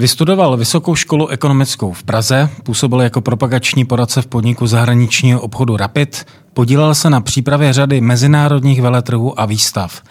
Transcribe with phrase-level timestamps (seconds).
[0.00, 6.26] Vystudoval Vysokou školu ekonomickou v Praze, působil jako propagační poradce v podniku zahraničního obchodu Rapid,
[6.54, 10.02] podílel se na přípravě řady mezinárodních veletrhů a výstav.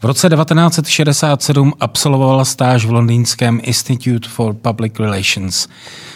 [0.00, 5.68] V roce 1967 absolvoval stáž v londýnském Institute for Public Relations.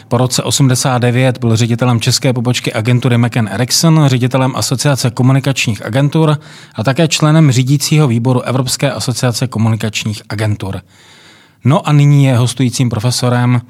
[0.09, 6.38] Po roce 89 byl ředitelem české pobočky agentury McCann Erickson, ředitelem Asociace komunikačních agentur
[6.75, 10.80] a také členem řídícího výboru Evropské asociace komunikačních agentur.
[11.65, 13.61] No a nyní je hostujícím profesorem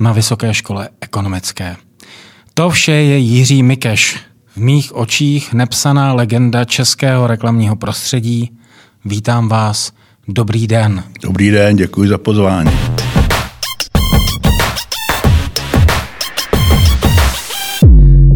[0.00, 1.76] na Vysoké škole ekonomické.
[2.54, 8.50] To vše je Jiří Mikeš, v mých očích nepsaná legenda českého reklamního prostředí.
[9.04, 9.92] Vítám vás.
[10.28, 11.04] Dobrý den.
[11.22, 12.70] Dobrý den, děkuji za pozvání.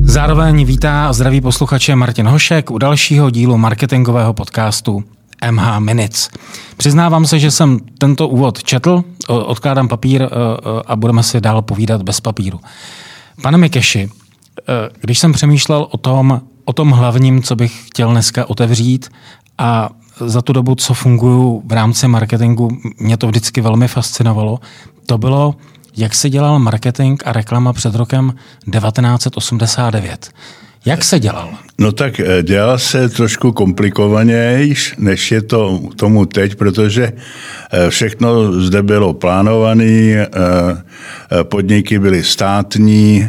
[0.03, 5.05] Zároveň vítá a zdraví posluchače Martin Hošek u dalšího dílu marketingového podcastu
[5.51, 6.29] MH Minutes.
[6.77, 10.29] Přiznávám se, že jsem tento úvod četl, odkládám papír
[10.87, 12.61] a budeme si dál povídat bez papíru.
[13.43, 14.11] Pane Mikeši, e,
[15.01, 19.09] když jsem přemýšlel o tom, o tom hlavním, co bych chtěl dneska otevřít
[19.59, 24.61] a za tu dobu, co funguju v rámci marketingu, mě to vždycky velmi fascinovalo,
[25.07, 25.55] to bylo,
[25.97, 28.35] jak se dělal marketing a reklama před rokem
[28.73, 30.31] 1989.
[30.89, 31.51] Jak se dělal?
[31.79, 37.13] No tak eh, dělal se trošku komplikovanějš, než je to tomu teď, protože
[37.73, 40.29] eh, všechno zde bylo plánované, eh,
[41.43, 43.29] podniky byly státní,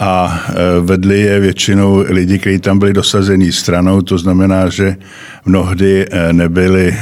[0.00, 0.40] a
[0.80, 4.96] vedli je většinou lidi, kteří tam byli dosazení stranou, to znamená, že
[5.44, 6.96] mnohdy nebyli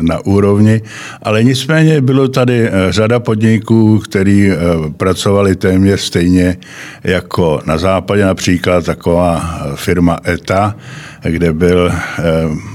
[0.00, 0.80] na úrovni,
[1.22, 4.50] ale nicméně bylo tady řada podniků, který
[4.96, 6.56] pracovali téměř stejně
[7.04, 10.76] jako na západě, například taková firma ETA,
[11.22, 11.92] kde byl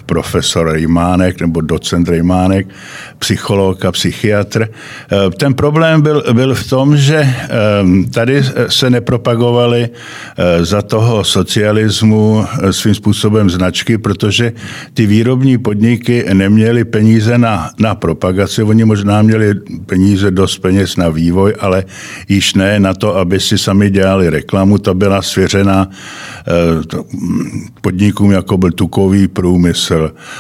[0.10, 2.68] profesor Rejmánek nebo docent Rejmánek,
[3.20, 4.68] psycholog a psychiatr.
[5.38, 7.30] Ten problém byl, byl v tom, že
[8.14, 9.90] tady se nepropagovaly
[10.62, 14.54] za toho socialismu svým způsobem značky, protože
[14.94, 19.54] ty výrobní podniky neměly peníze na, na propagaci, oni možná měli
[19.86, 21.84] peníze, dost peněz na vývoj, ale
[22.30, 25.90] již ne na to, aby si sami dělali reklamu, ta byla svěřena
[27.82, 29.99] podnikům, jako byl tukový průmysl,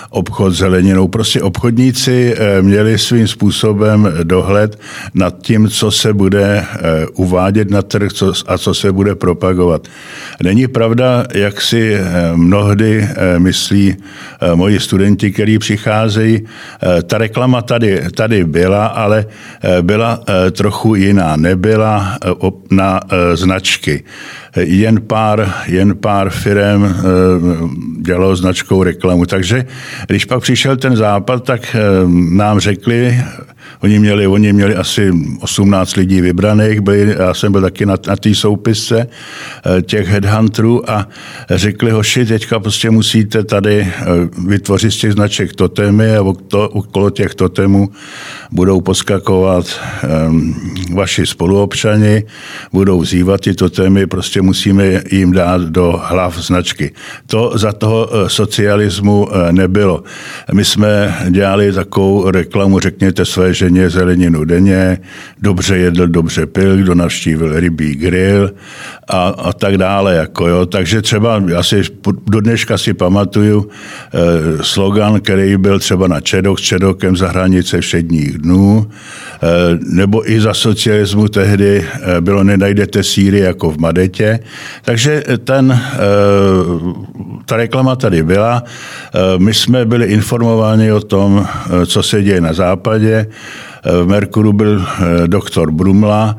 [0.10, 1.08] obchod zeleninou.
[1.08, 4.80] Prostě obchodníci měli svým způsobem dohled
[5.14, 6.66] nad tím, co se bude
[7.14, 8.12] uvádět na trh
[8.48, 9.88] a co se bude propagovat.
[10.44, 11.98] Není pravda, jak si
[12.36, 13.96] mnohdy myslí
[14.56, 16.42] moji studenti, kteří přicházejí.
[17.08, 19.26] Ta reklama tady, tady byla, ale
[19.82, 21.36] byla trochu jiná.
[21.36, 22.18] Nebyla
[22.72, 23.00] na
[23.34, 24.04] značky.
[24.56, 26.96] Jen pár, jen pár firm
[28.10, 29.26] dělalo značkou reklamu.
[29.26, 29.66] Takže
[30.08, 31.76] když pak přišel ten západ, tak
[32.32, 33.22] nám řekli,
[33.82, 38.16] Oni měli, oni měli asi 18 lidí vybraných, byli, já jsem byl taky na, na
[38.16, 41.08] té soupisce eh, těch headhunterů a
[41.50, 44.06] řekli, hoši, teďka prostě musíte tady eh,
[44.48, 47.90] vytvořit z těch značek totemy a okolo těch totemů
[48.52, 49.66] budou poskakovat
[50.28, 50.56] um,
[50.94, 52.24] vaši spoluobčani,
[52.74, 56.92] budou vzývat ty totemy, prostě musíme jim dát do hlav značky.
[57.28, 60.04] To za toho socialismu nebylo.
[60.54, 64.98] My jsme dělali takovou reklamu, řekněte své ženě zeleninu denně,
[65.42, 68.52] dobře jedl, dobře pil, kdo navštívil rybí grill
[69.08, 70.16] a, a tak dále.
[70.16, 70.66] Jako jo.
[70.66, 71.82] Takže třeba, já si
[72.28, 77.82] do dneška si pamatuju eh, slogan, který byl třeba na Čedok s Čedokem za hranice
[77.82, 84.40] všedních dnů, eh, nebo i za socialismu tehdy eh, bylo nenajdete síry jako v Madetě.
[84.82, 86.00] Takže ten, eh,
[87.50, 88.64] ta reklama tady byla.
[88.64, 93.26] Eh, my jsme byli informováni o tom, eh, co se děje na západě.
[94.04, 94.86] V Merkuru byl
[95.28, 96.38] doktor Brumla,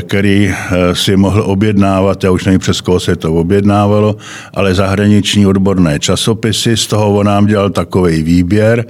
[0.00, 0.54] který
[0.92, 4.16] si mohl objednávat, já už nevím přes koho se to objednávalo,
[4.54, 8.84] ale zahraniční odborné časopisy, z toho on nám dělal takový výběr,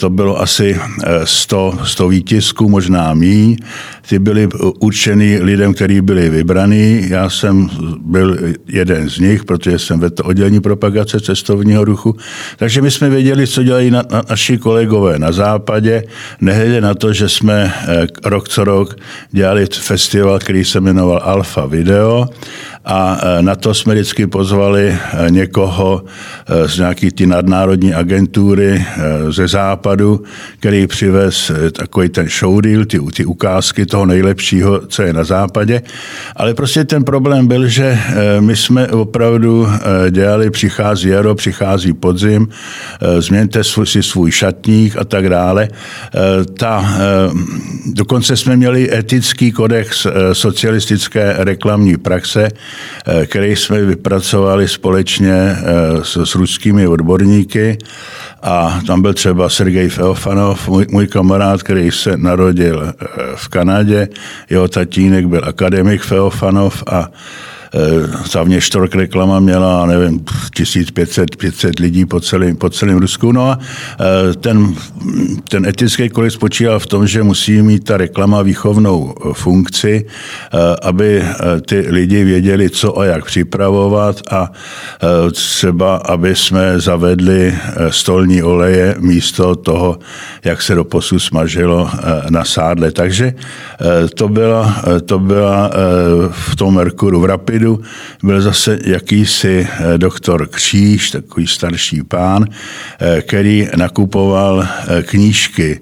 [0.00, 0.80] to bylo asi
[1.24, 3.56] 100, 100 výtisků, možná míň,
[4.08, 4.48] ty byly
[4.78, 10.60] určený lidem, kteří byli vybraný, já jsem byl jeden z nich, protože jsem vedl oddělení
[10.60, 12.16] propagace cestovního ruchu,
[12.56, 16.04] takže my jsme věděli, co dělají na, na, naši kolegové na západě,
[16.40, 17.72] nehledě na to, že jsme
[18.24, 18.96] rok co rok
[19.30, 22.28] dělali festival, který se jmenoval Alfa Video
[22.84, 24.98] a na to jsme vždycky pozvali
[25.28, 26.04] někoho
[26.66, 28.84] z nějaký ty nadnárodní agentury
[29.30, 30.22] ze západu,
[30.58, 35.82] který přivez takový ten showreel, ty, ty ukázky toho nejlepšího, co je na západě.
[36.36, 37.98] Ale prostě ten problém byl, že
[38.40, 39.68] my jsme opravdu
[40.10, 42.48] dělali, přichází jaro, přichází podzim,
[43.18, 45.68] změňte si svůj šatník a tak dále.
[46.58, 46.94] Ta,
[47.86, 52.48] dokonce jsme měli etický kodex socialistické reklamní praxe,
[53.26, 55.56] který jsme vypracovali společně eh,
[56.02, 57.78] s, s ruskými odborníky.
[58.42, 64.08] A tam byl třeba Sergej Feofanov, můj, můj kamarád, který se narodil eh, v Kanadě.
[64.50, 67.08] Jeho tatínek byl akademik Feofanov a
[68.32, 70.24] ta Štork reklama měla, nevím,
[70.54, 73.32] 1500 500 lidí po celém, po celém Rusku.
[73.32, 73.58] No a
[74.00, 74.74] e, ten,
[75.48, 81.22] ten etický kodex spočíval v tom, že musí mít ta reklama výchovnou funkci, e, aby
[81.66, 84.52] ty lidi věděli, co a jak připravovat a
[85.32, 87.54] třeba, aby jsme zavedli
[87.90, 89.98] stolní oleje místo toho,
[90.44, 91.90] jak se do posud smažilo
[92.30, 92.92] na sádle.
[92.92, 93.34] Takže
[94.14, 95.70] to byla, to byla
[96.30, 97.80] v tom Merkuru v Rapidu covidu
[98.22, 102.46] byl zase jakýsi eh, doktor Kříž, takový starší pán,
[103.00, 105.80] eh, který nakupoval eh, knížky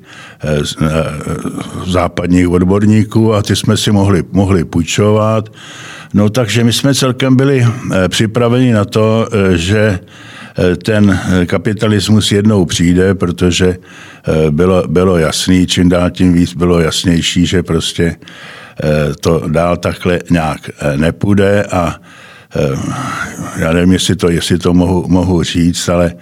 [1.87, 5.53] západních odborníků a ty jsme si mohli, mohli půjčovat.
[6.15, 7.67] No takže my jsme celkem byli
[8.09, 9.99] připraveni na to, že
[10.85, 13.77] ten kapitalismus jednou přijde, protože
[14.51, 18.17] bylo, bylo jasný, čím dál tím víc bylo jasnější, že prostě
[19.21, 22.01] to dál takhle nějak eh, nepůjde a
[22.57, 22.79] eh,
[23.57, 26.15] já nevím, jestli to, jestli to mohu, mohu říct, ale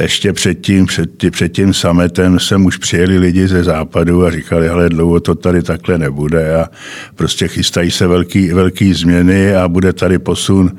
[0.00, 4.88] ještě předtím, před, před tím sametem sem už přijeli lidi ze západu a říkali, hele,
[4.88, 6.68] dlouho to tady takhle nebude a
[7.14, 10.76] prostě chystají se velký, velký změny a bude tady posun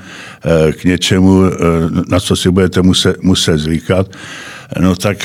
[0.71, 1.43] k něčemu,
[2.09, 4.07] na co si budete muset, muset zvykat.
[4.79, 5.17] No tak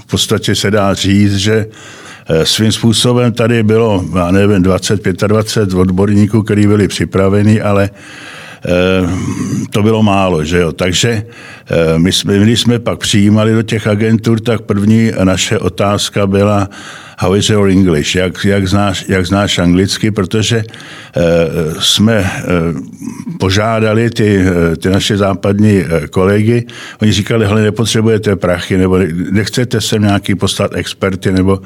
[0.00, 2.05] v podstatě se dá říct, že Eh,
[2.44, 7.90] svým způsobem tady bylo, já nevím, 20-25 odborníků, kteří byli připraveni, ale
[8.66, 8.70] eh,
[9.70, 10.72] to bylo málo, že jo.
[10.72, 16.26] Takže eh, my jsme, když jsme pak přijímali do těch agentur, tak první naše otázka
[16.26, 16.68] byla,
[17.16, 24.10] how is your English, jak, jak, znáš, jak znáš anglicky, protože uh, jsme uh, požádali
[24.10, 26.66] ty, uh, ty naše západní uh, kolegy,
[27.02, 28.98] oni říkali, hele, nepotřebujete prachy, nebo
[29.30, 31.60] nechcete sem nějaký poslat experty, nebo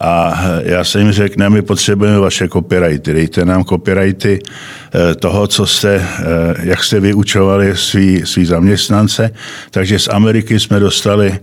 [0.00, 5.46] a já jsem jim řekl, ne, my potřebujeme vaše copyrighty, dejte nám copyrighty uh, toho,
[5.46, 9.30] co jste, uh, jak jste vyučovali svý, svý zaměstnance,
[9.70, 11.38] takže z Ameriky jsme dostali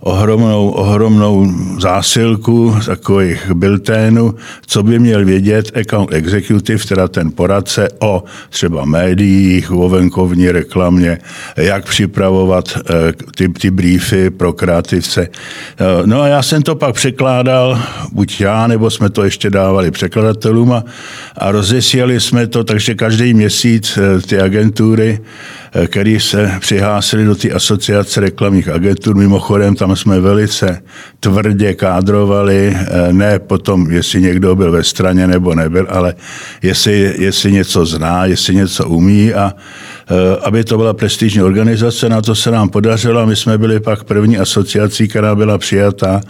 [0.00, 4.34] ohromnou, ohromnou zásilku takových bilténů,
[4.66, 11.18] co by měl vědět account executive, teda ten poradce o třeba médiích, o venkovní reklamě,
[11.56, 15.28] jak připravovat eh, ty, ty briefy pro kreativce.
[15.28, 17.78] Eh, no a já jsem to pak překládal,
[18.12, 20.84] buď já, nebo jsme to ještě dávali překladatelům a,
[21.38, 25.20] a rozesílali jsme to, takže každý měsíc eh, ty agentury
[25.86, 29.16] který se přihlásili do té asociace reklamních agentur.
[29.16, 30.82] Mimochodem, tam jsme velice
[31.20, 36.14] tvrdě kádrovali, eh, ne potom, jestli někdo byl ve straně nebo nebyl, ale
[36.62, 39.52] jestli, jestli něco zná, jestli něco umí a
[40.10, 43.26] eh, aby to byla prestižní organizace, na to se nám podařilo.
[43.26, 46.20] My jsme byli pak první asociací, která byla přijata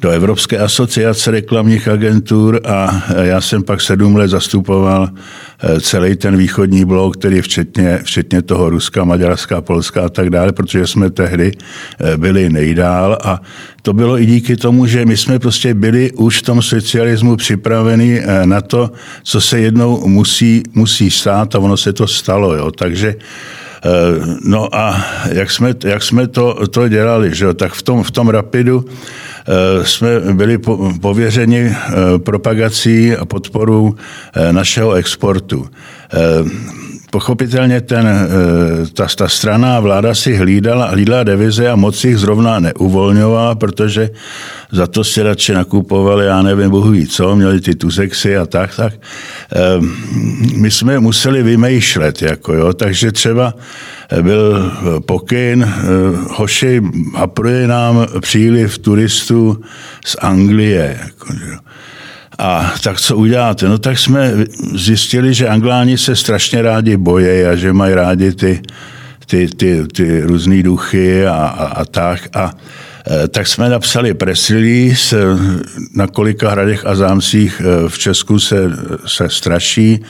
[0.00, 6.36] do Evropské asociace reklamních agentur a já jsem pak sedm let zastupoval eh, celý ten
[6.36, 11.52] východní blok, který včetně, včetně toho Ruska, Maďarska, Polska a tak dále, protože jsme tehdy
[11.52, 13.40] eh, byli nejdál a
[13.82, 18.22] to bylo i díky tomu, že my jsme prostě byli už v tom socialismu připraveni
[18.44, 18.90] na to,
[19.22, 22.54] co se jednou musí, musí stát a ono se to stalo.
[22.54, 22.70] Jo.
[22.70, 23.14] Takže
[24.44, 28.28] No a jak jsme, jak jsme to, to dělali, že tak v tom, v tom
[28.28, 28.84] Rapidu
[29.48, 30.58] Eh, jsme byli
[31.00, 31.74] pověřeni eh,
[32.18, 33.94] propagací a podporou
[34.34, 35.68] eh, našeho exportu.
[37.10, 38.28] Pochopitelně ten,
[38.92, 44.10] ta, ta strana a vláda si hlídala, hlídala devize a moc jich zrovna neuvolňovala, protože
[44.72, 48.76] za to si radši nakupovali, já nevím, bohu ví co, měli ty tuzexy a tak,
[48.76, 48.92] tak.
[50.56, 53.54] My jsme museli vymýšlet, jako jo, takže třeba
[54.22, 54.72] byl
[55.06, 55.74] pokyn, eh,
[56.30, 56.82] hoši,
[57.16, 59.60] hapruje nám příliv turistů
[60.04, 61.00] z Anglie.
[61.02, 61.34] Jako,
[62.38, 63.68] a tak co uděláte?
[63.68, 64.32] No tak jsme
[64.74, 68.62] zjistili, že Angláni se strašně rádi bojejí a že mají rádi ty,
[69.26, 72.36] ty, ty, ty různé duchy a, a, a tak.
[72.36, 72.54] A
[73.30, 75.16] tak jsme napsali press release,
[75.94, 78.56] na kolika hradech a zámcích v Česku se,
[79.06, 80.04] se straší.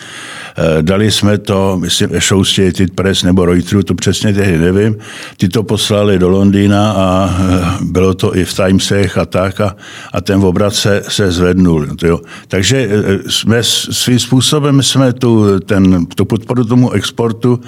[0.80, 4.96] Dali jsme to, myslím, Associated Press nebo Reuteru, to přesně tehdy nevím.
[5.36, 7.36] Ty to poslali do Londýna a
[7.80, 9.76] bylo to i v Timesech a tak a,
[10.12, 11.86] a ten obrat se, se zvednul.
[12.02, 12.20] Jo.
[12.48, 12.88] Takže
[13.28, 17.60] jsme svým způsobem jsme tu, ten, tu podporu tomu exportu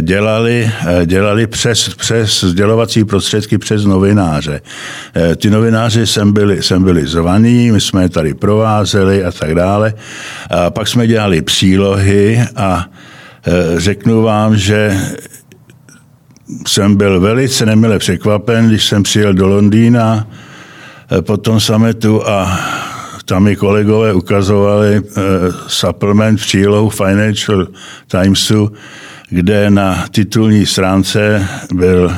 [0.00, 0.70] dělali,
[1.04, 4.60] dělali přes, přes sdělovací prostředky, přes novináře.
[5.36, 9.94] Ty novináři sem byli, sem byli zvaní, my jsme je tady provázeli a tak dále.
[10.50, 12.17] A pak jsme dělali přílohy
[12.56, 12.86] a
[13.46, 14.98] e, řeknu vám, že
[16.66, 20.26] jsem byl velice nemile překvapen, když jsem přijel do Londýna
[21.18, 22.60] e, po tom sametu a
[23.28, 25.04] tam mi kolegové ukazovali uh,
[25.66, 27.66] supplement přílohu Financial
[28.06, 28.72] Timesu,
[29.30, 32.12] kde na titulní stránce byl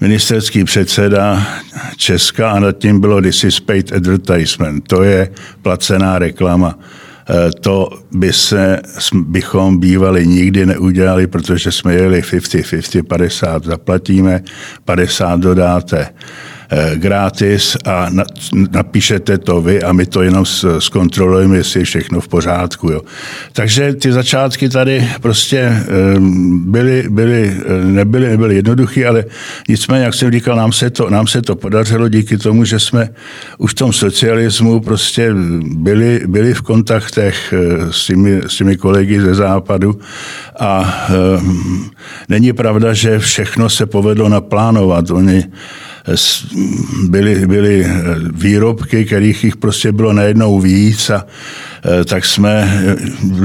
[0.00, 1.46] ministerský předseda
[1.96, 4.88] Česka a nad tím bylo This is paid advertisement.
[4.88, 5.30] To je
[5.62, 6.78] placená reklama.
[7.32, 8.80] Eh, to by se,
[9.14, 14.42] bychom bývali nikdy neudělali, protože jsme jeli 50-50, 50 zaplatíme,
[14.84, 16.14] 50 dodáte.
[16.72, 18.08] Eh, gratis a
[18.72, 20.44] napíšete to vy a my to jenom
[20.78, 22.88] zkontrolujeme, jestli je všechno v pořádku.
[22.88, 23.00] Jo.
[23.52, 29.24] Takže ty začátky tady prostě ehm, byly, byly, eh, nebyly, nebyly jednoduché, ale
[29.68, 33.08] nicméně, jak jsem říkal, nám se, to, nám se to podařilo díky tomu, že jsme
[33.58, 35.34] už v tom socialismu prostě
[35.76, 40.00] byli, byli v kontaktech eh, s těmi, s těmi kolegy ze západu
[40.60, 41.04] a
[41.38, 41.90] um,
[42.28, 45.10] není pravda, že všechno se povedlo naplánovat.
[45.10, 45.44] Oni
[47.08, 47.86] byly, byly
[48.32, 51.26] výrobky, kterých jich prostě bylo najednou víc a
[52.00, 52.82] e, tak jsme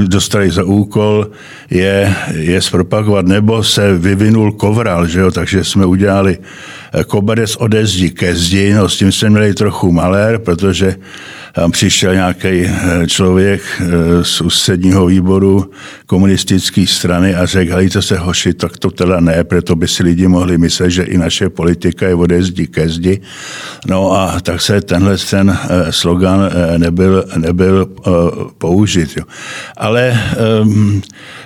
[0.07, 1.27] dostali za úkol
[1.69, 5.31] je, je zpropagovat, nebo se vyvinul kovral, že jo?
[5.31, 6.37] takže jsme udělali
[7.07, 10.95] koberec ode zdi ke zdi, no s tím jsme měli trochu malér, protože
[11.57, 13.85] tam přišel nějaký eh, člověk eh,
[14.23, 15.71] z ústředního výboru
[16.05, 20.27] komunistické strany a řekl, hejte se hoši, tak to teda ne, proto by si lidi
[20.27, 23.21] mohli myslet, že i naše politika je ode zdi ke zdi.
[23.87, 27.89] No a tak se tenhle ten eh, slogan nebyl, nebyl
[28.57, 29.17] použit.
[29.17, 29.23] Jo.
[29.77, 30.19] Ale
[30.61, 31.01] um,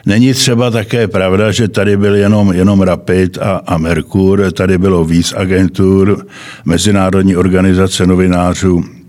[0.05, 5.05] není třeba také pravda, že tady byl jenom, jenom Rapid a, a Merkur, tady bylo
[5.05, 6.25] víc agentur,
[6.65, 9.00] Mezinárodní organizace novinářů,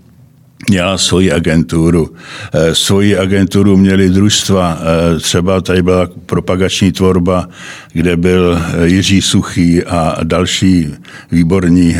[0.69, 2.09] měla svoji agenturu.
[2.53, 4.77] Eh, svoji agenturu měli družstva.
[4.79, 7.47] Eh, třeba tady byla propagační tvorba,
[7.93, 10.93] kde byl eh, Jiří Suchý a další
[11.31, 11.95] výborní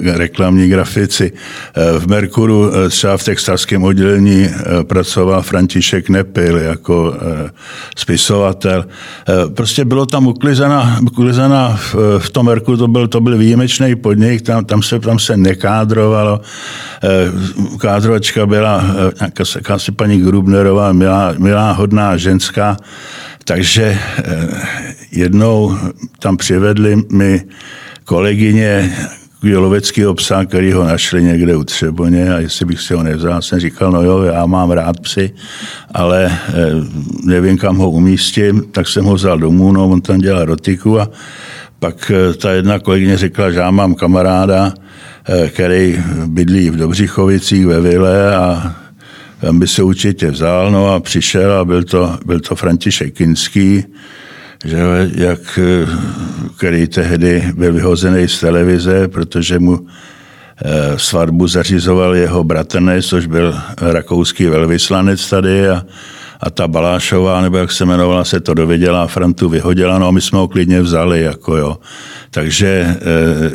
[0.00, 1.32] reklamní grafici.
[1.98, 4.48] V Merkuru třeba v textilském oddělení
[4.82, 7.16] pracoval František Nepil jako
[7.96, 8.86] spisovatel.
[9.54, 11.80] Prostě bylo tam uklizena, uklizena
[12.18, 16.40] v tom Merkuru, to byl, to byl výjimečný podnik, tam, tam, se, tam se nekádrovalo
[17.86, 18.84] kádrovačka byla
[19.20, 22.76] eh, jakási paní Grubnerová, milá, milá, hodná ženská,
[23.44, 24.48] takže eh,
[25.12, 25.78] jednou
[26.18, 27.42] tam přivedli mi
[28.04, 28.96] kolegyně
[29.42, 33.60] loveckého psa, který ho našli někde u Třeboně a jestli bych si ho nevzal, jsem
[33.60, 35.30] říkal, no jo, já mám rád psy,
[35.94, 36.52] ale eh,
[37.24, 41.10] nevím, kam ho umístím, tak jsem ho vzal domů, no on tam dělal rotiku a
[41.78, 42.12] pak
[42.42, 44.74] ta jedna kolegyně řekla, že já mám kamaráda,
[45.48, 48.76] který bydlí v Dobřichovicích ve Vile a
[49.40, 53.84] tam by se určitě vzal, no a přišel a byl to, byl to František Kinský,
[54.64, 54.78] že,
[55.14, 55.86] jak, eh,
[56.56, 59.86] který tehdy byl vyhozený z televize, protože mu
[60.64, 65.82] eh, svatbu zařizoval jeho bratrnec, což byl rakouský velvyslanec tady a
[66.40, 70.20] a ta Balášová, nebo jak se jmenovala, se to dověděla, Frantu vyhodila, no a my
[70.20, 71.78] jsme ho klidně vzali, jako jo.
[72.30, 73.52] Takže eh,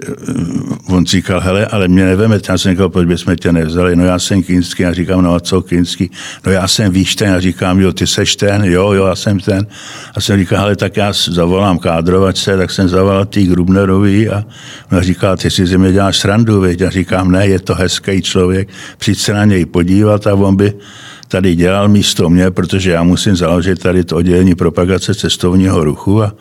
[0.87, 4.19] on říkal, hele, ale mě neveme, já jsem říkal, proč bychom tě nevzali, no já
[4.19, 6.11] jsem Kinský, já říkám, no a co Kinský,
[6.45, 9.39] no já jsem víš ten, já říkám, jo, ty seš ten, jo, jo, já jsem
[9.39, 9.67] ten.
[10.15, 14.43] A jsem říkal, hele, tak já zavolám kádrovačce, tak jsem zavolal tý Grubnerový a
[14.91, 16.81] ona říká, ty si ze mě děláš srandu, viď?
[16.81, 20.73] Já říkám, ne, je to hezký člověk, přijď se na něj podívat a on by
[21.31, 26.33] tady dělal místo mě, protože já musím založit tady to oddělení propagace cestovního ruchu a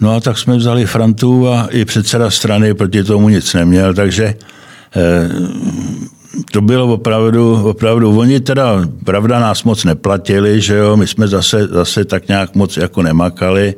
[0.00, 4.34] No a tak jsme vzali Frantu a i předseda strany proti tomu nic neměl, takže
[4.96, 5.28] eh,
[6.52, 11.66] to bylo opravdu, opravdu, oni teda, pravda, nás moc neplatili, že jo, my jsme zase,
[11.66, 13.74] zase tak nějak moc jako nemakali,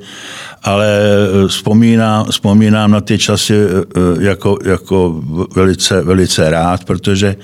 [0.62, 5.23] ale eh, vzpomínám, vzpomínám na ty časy eh, jako, jako
[5.56, 7.37] velice, velice rád, protože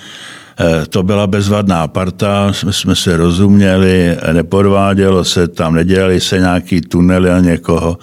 [0.89, 7.41] to byla bezvadná parta, jsme, se rozuměli, nepodvádělo se tam, nedělali se nějaký tunely a
[7.41, 7.99] někoho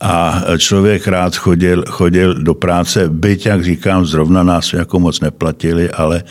[0.00, 5.90] a člověk rád chodil, chodil do práce, byť, jak říkám, zrovna nás jako moc neplatili,
[5.90, 6.24] ale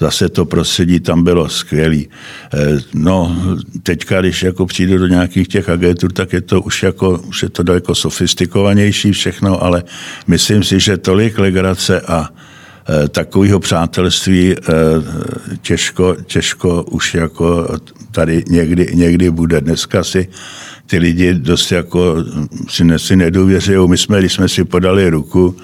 [0.00, 2.08] zase to prostředí tam bylo skvělý.
[2.54, 3.36] Eh, no,
[3.82, 7.48] teďka, když jako přijdu do nějakých těch agentur, tak je to už jako, už je
[7.48, 9.82] to daleko sofistikovanější všechno, ale
[10.26, 12.51] myslím si, že tolik legrace a Eh,
[13.08, 14.62] takového přátelství eh,
[15.62, 17.76] těžko, těžko už jako
[18.10, 19.60] tady někdy, někdy bude.
[19.60, 20.28] Dneska si
[20.86, 22.16] ty lidi dost jako
[22.68, 23.88] si, ne, si nedůvěřují.
[23.88, 25.56] My jsme, když jsme si podali ruku,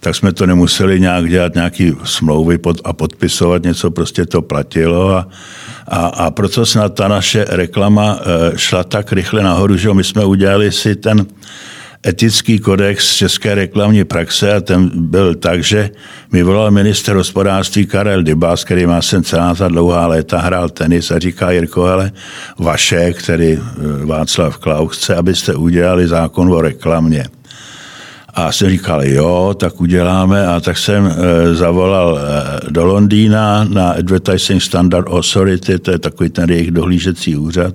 [0.00, 5.10] tak jsme to nemuseli nějak dělat nějaký smlouvy pod, a podpisovat něco, prostě to platilo
[5.16, 5.28] a,
[5.88, 10.24] a, a proto snad ta naše reklama eh, šla tak rychle nahoru, že my jsme
[10.24, 11.26] udělali si ten
[12.06, 15.90] etický kodex České reklamní praxe a ten byl tak, že
[16.32, 21.10] mi volal minister hospodářství Karel Dybas, který má jsem celá ta dlouhá léta hrál tenis
[21.10, 22.12] a říká Jirko, ale
[22.58, 27.24] vaše, který eh, Václav Klaus, chce, abyste udělali zákon o reklamě.
[28.34, 30.46] A jsem říkal, jo, tak uděláme.
[30.46, 32.22] A tak jsem e, zavolal e,
[32.70, 37.74] do Londýna na Advertising Standard Authority, to je takový ten jejich dohlížecí úřad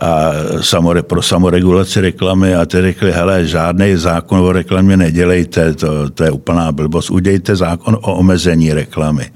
[0.00, 6.10] a samore, pro samoregulaci reklamy a ty řekli, hele, žádný zákon o reklamě nedělejte, to,
[6.10, 9.30] to je úplná blbost, udějte zákon o omezení reklamy.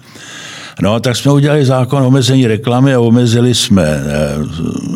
[0.83, 4.05] No, tak jsme udělali zákon o omezení reklamy a omezili jsme eh,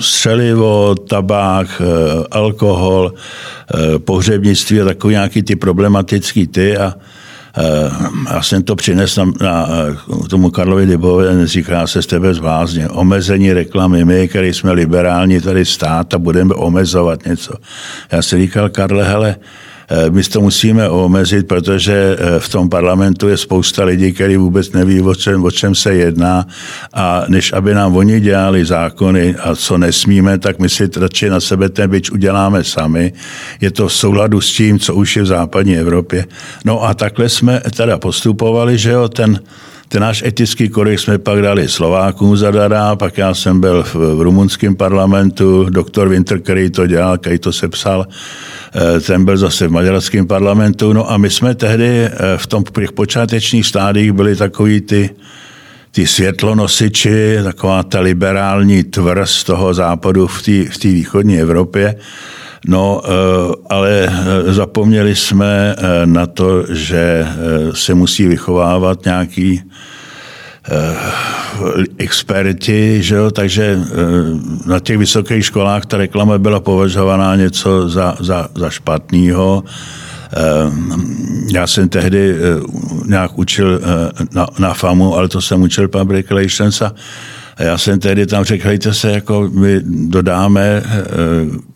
[0.00, 6.95] střelivo, tabák, eh, alkohol, eh, pohřebnictví a takový nějaký ty problematický ty a
[8.30, 9.66] já jsem to přinesl na, na
[10.30, 15.64] tomu Karlovi Dybovi, říká se z tebe zvázně, omezení reklamy, my, který jsme liberální tady
[15.64, 17.54] stát a budeme omezovat něco.
[18.12, 19.72] Já si říkal, Karle, hele, Eh,
[20.11, 25.02] my to musíme omezit, protože eh, v tom parlamentu je spousta lidí, kteří vůbec neví,
[25.02, 26.46] o čem, o čem se jedná
[26.92, 31.40] a než aby nám oni dělali zákony a co nesmíme, tak my si radši na
[31.40, 33.12] sebe ten byč uděláme sami.
[33.61, 36.25] Je to v souladu s tím, co už je v západní Evropě.
[36.64, 39.40] No a takhle jsme teda postupovali, že jo, ten
[39.92, 44.20] ten náš etický kodex jsme pak dali Slovákům zadará, pak já jsem byl v, v
[44.20, 48.14] rumunském parlamentu, doktor Winter, který to dělal, který to sepsal, eh,
[49.07, 50.93] ten byl zase v maďarském parlamentu.
[50.93, 55.11] No a my jsme tehdy eh, v tom těch počátečních stádích byli takový ty,
[55.91, 61.95] ty světlonosiči, taková ta liberální tvrz toho západu v té v východní Evropě.
[62.69, 63.09] No, eh,
[63.71, 64.12] ale
[64.47, 67.26] zapomněli jsme na to, že
[67.75, 69.91] se musí vychovávat nějaký Eh,
[71.99, 73.31] experti, že jo?
[73.31, 79.65] takže eh, na těch vysokých školách ta reklama byla považovaná něco za, za, za špatného.
[80.32, 80.39] Eh,
[81.52, 82.36] já jsem tehdy
[83.06, 83.80] nějak učil
[84.32, 86.95] na, na FAMu, ale to jsem učil public relations a
[87.58, 90.82] já jsem tehdy tam řekl, hejte se, jako my dodáme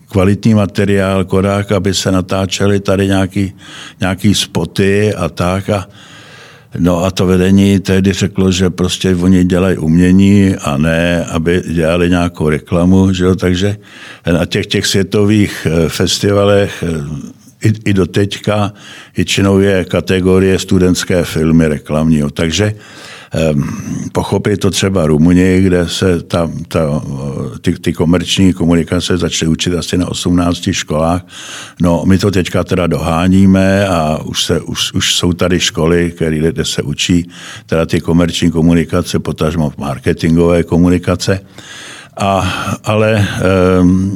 [0.09, 3.53] kvalitní materiál, korák, aby se natáčely tady nějaký,
[3.99, 5.87] nějaký spoty a tak a
[6.79, 12.09] No a to vedení tehdy řeklo, že prostě oni dělají umění a ne, aby dělali
[12.09, 13.35] nějakou reklamu, že jo?
[13.35, 13.77] takže
[14.31, 18.73] na těch, těch světových eh, festivalech eh, i, i do teďka
[19.15, 22.29] většinou je kategorie studentské filmy reklamního.
[22.29, 22.75] Takže
[24.11, 27.01] pochopit to třeba Rumuni, kde se ta, ta,
[27.61, 31.25] ty, ty komerční komunikace začaly učit asi na 18 školách.
[31.81, 36.37] No, my to teďka teda doháníme a už, se, už, už jsou tady školy, které,
[36.37, 37.29] kde se učí
[37.65, 41.39] teda ty komerční komunikace, potažmo marketingové komunikace.
[42.17, 42.39] A,
[42.83, 43.27] ale
[43.79, 44.11] um,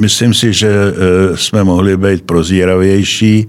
[0.00, 3.48] myslím si, že uh, jsme mohli být prozíravější.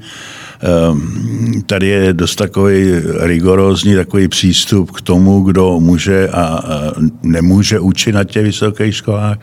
[0.64, 6.64] Ehm, tady je dost takový rigorózní takový přístup k tomu, kdo může a
[7.24, 9.38] nemůže učit na těch vysokých školách.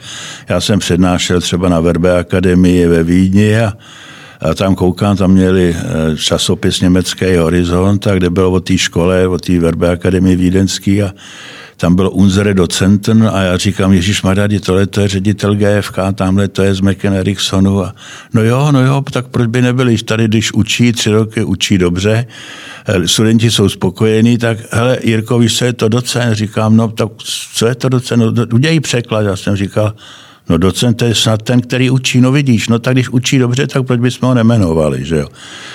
[0.48, 3.72] Já jsem přednášel třeba na Verbe akademii ve Vídni a
[4.40, 9.28] a tam koukám, tam měli eh, časopis Německý Horizont, a kde bylo o té škole,
[9.28, 11.12] o té Verbe akademii Vídenský a
[11.80, 16.48] tam byl Unzere Docenten a já říkám, Ježíš Maradi, tohle to je ředitel GFK, tamhle
[16.48, 17.84] to je z McKen Ericssonu.
[17.84, 17.94] A
[18.34, 22.26] no jo, no jo, tak proč by nebyli, tady když učí, tři roky učí dobře,
[22.86, 26.34] eh, studenti jsou spokojení, tak hele, Jirko, víš, co je to docent?
[26.34, 27.08] Říkám, no tak
[27.54, 28.20] co je to docent?
[28.20, 29.22] No, udělej překlad.
[29.22, 29.94] Já jsem říkal,
[30.48, 33.86] No docent je snad ten, který učí, no vidíš, no tak když učí dobře, tak
[33.86, 35.28] proč bychom ho nemenovali, že jo.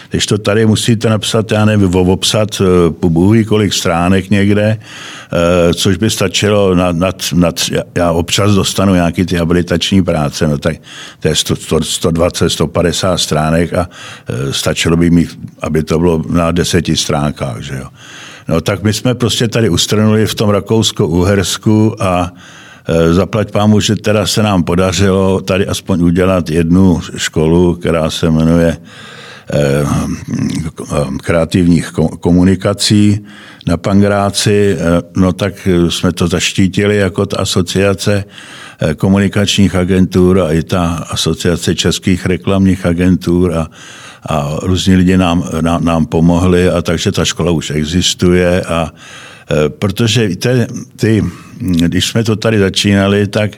[0.10, 5.74] Když to tady musíte napsat, já nevím, obsat eh, po bůh kolik stránek někde, eh,
[5.74, 7.62] což by stačilo nad, nad, nad,
[7.96, 10.76] já občas dostanu nějaký ty habilitační práce, no tak
[11.20, 13.90] to je 100, 120, 150 stránek a
[14.30, 15.28] eh, stačilo by mi,
[15.62, 17.88] aby to bylo na deseti stránkách, že jo.
[18.48, 22.32] No tak my jsme prostě tady ustranuli v tom Rakousko-Uhersku a
[23.12, 28.68] zaplať pámu, že teda se nám podařilo tady aspoň udělat jednu školu, která se jmenuje
[28.68, 28.78] e,
[31.24, 33.26] kreativních komunikací
[33.68, 34.78] na Pangráci,
[35.16, 38.24] no tak jsme to zaštítili jako ta asociace
[38.98, 43.68] komunikačních agentur a i ta asociace českých reklamních agentur a
[44.30, 48.92] a různí lidi nám, nám, nám pomohli a takže ta škola už existuje a
[49.70, 51.24] protože víte, ty,
[51.60, 53.52] když jsme to tady začínali, tak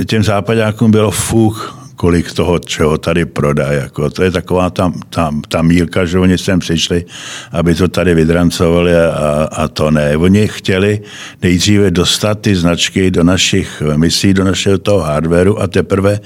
[0.00, 3.72] e, těm západákům bylo fuch, kolik toho, čeho tady prodá.
[3.72, 4.10] Jako.
[4.10, 7.04] To je taková ta, ta, ta mílka, že oni sem přišli,
[7.52, 10.16] aby to tady vydrancovali a, a to ne.
[10.16, 11.00] Oni chtěli
[11.42, 16.20] nejdříve dostat ty značky do našich misí, do našeho toho hardwareu a teprve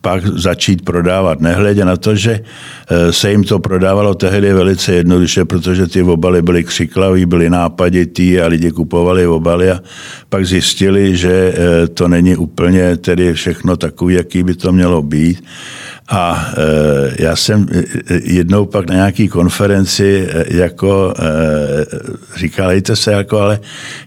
[0.00, 1.40] pak začít prodávat.
[1.40, 6.42] Nehledě na to, že eh, se jim to prodávalo tehdy velice jednoduše, protože ty obaly
[6.42, 9.80] byly křiklaví, byly nápaditý a lidi kupovali obaly a
[10.28, 15.44] pak zjistili, že eh, to není úplně tedy všechno takový, jaký by to mělo být.
[16.10, 17.78] A e, já jsem e,
[18.14, 21.14] e, jednou pak na nějaký konferenci jako
[22.36, 23.60] říkal, se jako, ale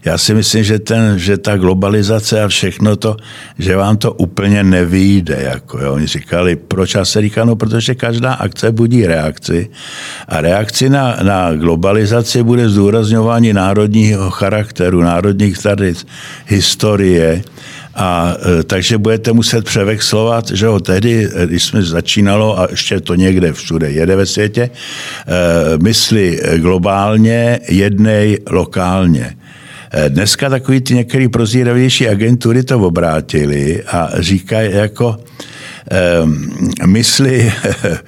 [0.04, 3.16] já si myslím, že, ten, že ta globalizace a všechno to,
[3.58, 5.38] že vám to úplně nevyjde.
[5.42, 5.92] Jako, jo.
[5.92, 6.94] Oni říkali, proč?
[6.94, 9.70] Já se říkal, no, protože každá akce budí reakci
[10.28, 16.06] a reakci na, na globalizaci bude zdůrazňování národního charakteru, národních tradic,
[16.46, 17.42] historie,
[17.96, 23.00] a e, takže budete muset převexlovat, že ho tehdy, e, když jsme začínalo, a ještě
[23.00, 24.70] to někde všude jede ve světě, e,
[25.82, 29.36] mysli globálně, jednej lokálně.
[30.08, 35.16] Dneska takový ty některé prozíravější agentury to obrátili a říkají jako,
[36.86, 37.52] mysli,
[37.84, 38.00] eh,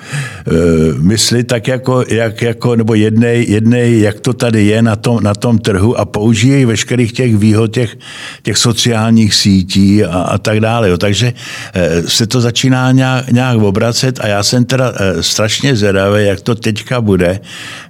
[0.99, 5.35] mysli tak jako, jak, jako nebo jednej, jednej, jak to tady je na tom, na
[5.35, 7.97] tom trhu a použijí veškerých těch výhod těch,
[8.43, 10.89] těch sociálních sítí a, a tak dále.
[10.89, 10.99] Jo.
[10.99, 11.33] Takže
[11.75, 16.41] eh, se to začíná nějak, nějak obracet a já jsem teda eh, strašně zvědavý, jak
[16.41, 17.41] to teďka bude,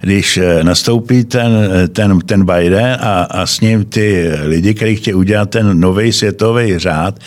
[0.00, 1.52] když nastoupí ten,
[1.92, 6.78] ten, ten Biden a, a s ním ty lidi, kteří chtějí udělat ten nový světový
[6.78, 7.18] řád.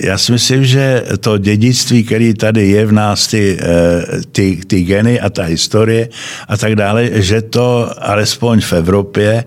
[0.00, 4.60] Já si myslím, že to dědí dědictví, který tady je v nás, ty, eh, ty,
[4.66, 6.08] ty geny a ta historie
[6.48, 9.44] a tak dále, že to alespoň v Evropě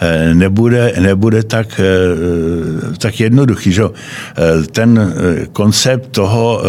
[0.00, 3.72] eh, nebude, nebude tak, eh, tak jednoduchý.
[3.72, 3.82] Že?
[4.72, 5.14] Ten
[5.52, 6.62] koncept toho,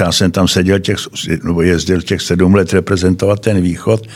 [0.00, 0.98] já jsem tam seděl těch,
[1.44, 4.06] nebo jezdil těch sedm let reprezentovat ten východ,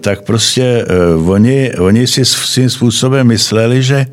[0.00, 0.86] tak prostě
[1.26, 4.06] oni, oni si svým způsobem mysleli, že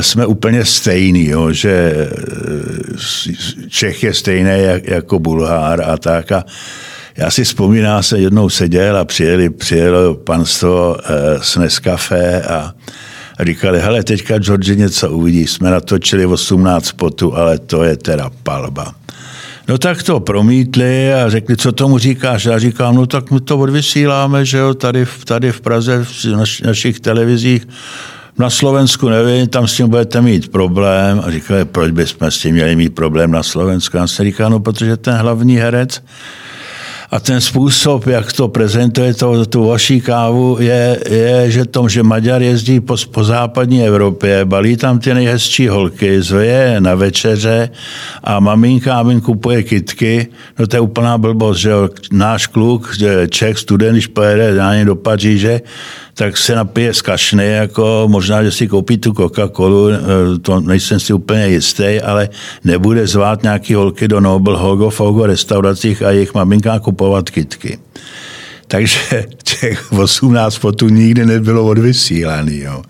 [0.00, 4.50] jsme úplně stejný, jo, že eh, Čech je stejný
[4.84, 6.32] jako Bulhár a tak.
[6.32, 6.44] A
[7.16, 12.72] já si vzpomínám, se jednou seděl a přijeli, přijelo panstvo eh, s Nescafé a
[13.40, 18.94] říkali, hele, teďka George něco uvidí, jsme natočili 18 spotů, ale to je teda palba.
[19.68, 22.44] No tak to promítli a řekli, co tomu říkáš?
[22.44, 26.60] Já říkám, no tak my to odvysíláme, že jo, tady, tady v Praze, v naš,
[26.60, 27.66] našich televizích
[28.38, 31.22] na Slovensku nevím, tam s tím budete mít problém.
[31.24, 33.98] A říkali, proč bychom s tím měli mít problém na Slovensku?
[33.98, 36.02] A se říká, no protože ten hlavní herec
[37.12, 42.02] a ten způsob, jak to prezentuje to, tu vaší kávu, je, je že tom, že
[42.02, 47.70] Maďar jezdí po, po západní Evropě, balí tam ty nejhezčí holky, zve na večeře
[48.24, 50.26] a maminka mi kupuje kitky,
[50.58, 51.72] no to je úplná blbost, že
[52.12, 52.96] náš kluk,
[53.28, 55.60] Čech, student, když pojede do Paříže,
[56.14, 61.00] tak se napije z kašny, jako možná, že si koupí tu Coca-Colu, eh, to nejsem
[61.00, 62.28] si úplně jistý, ale
[62.64, 67.78] nebude zvát nějaký holky do Noble Hogo Fogo restauracích a jejich maminka kupovat kitky.
[68.72, 68.98] Takže
[69.60, 72.58] těch 18 fotů nikdy nebylo odvysílaný.
[72.58, 72.82] Jo.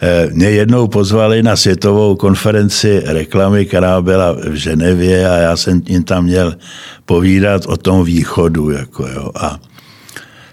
[0.00, 5.82] Eh, mě jednou pozvali na světovou konferenci reklamy, která byla v Ženevě a já jsem
[5.86, 6.56] jim tam měl
[7.04, 8.70] povídat o tom východu.
[8.70, 9.30] Jako, jo.
[9.34, 9.58] A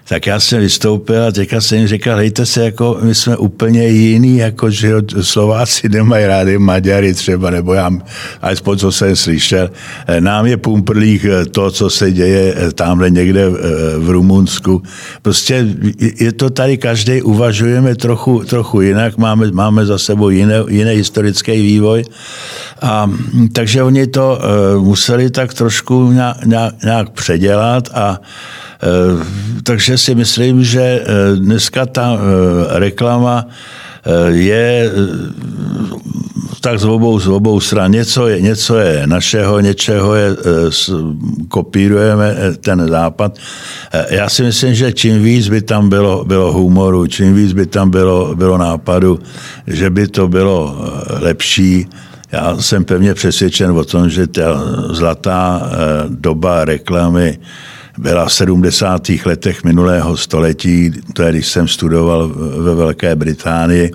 [0.08, 3.88] tak já jsem vystoupil a teďka jsem jim říkal, hejte se, jako my jsme úplně
[3.88, 7.92] jiný, jako že Slováci nemají rádi Maďary třeba, nebo já,
[8.42, 9.70] alespoň co jsem slyšel,
[10.08, 13.50] eh, nám je pumprlík eh, to, co se děje eh, tamhle někde
[13.98, 14.84] v Rumunsku.
[15.22, 15.68] Prostě
[16.20, 21.62] je to tady, každý uvažujeme trochu, trochu jinak, máme, máme za sebou jiný, jiný historický
[21.62, 22.04] vývoj.
[22.82, 23.12] A,
[23.54, 24.40] takže oni to
[24.80, 26.38] museli tak trošku nějak,
[26.84, 28.20] nějak, předělat a
[29.64, 33.48] takže si myslím, že eh, dneska ta eh, reklama
[34.28, 34.92] je
[36.60, 37.92] tak z obou, z obou stran.
[37.92, 40.36] Něco je, něco je našeho, něčeho je,
[41.48, 43.40] kopírujeme ten západ.
[44.10, 47.90] Já si myslím, že čím víc by tam bylo, bylo humoru, čím víc by tam
[47.90, 49.20] bylo, bylo nápadu,
[49.68, 50.76] že by to bylo
[51.20, 51.88] lepší,
[52.34, 55.78] já jsem pevně přesvědčen o tom, že ta zlatá eh,
[56.10, 57.40] doba reklamy
[57.98, 59.10] byla v 70.
[59.26, 62.28] letech minulého století, to je, když jsem studoval
[62.58, 63.92] ve Velké Británii.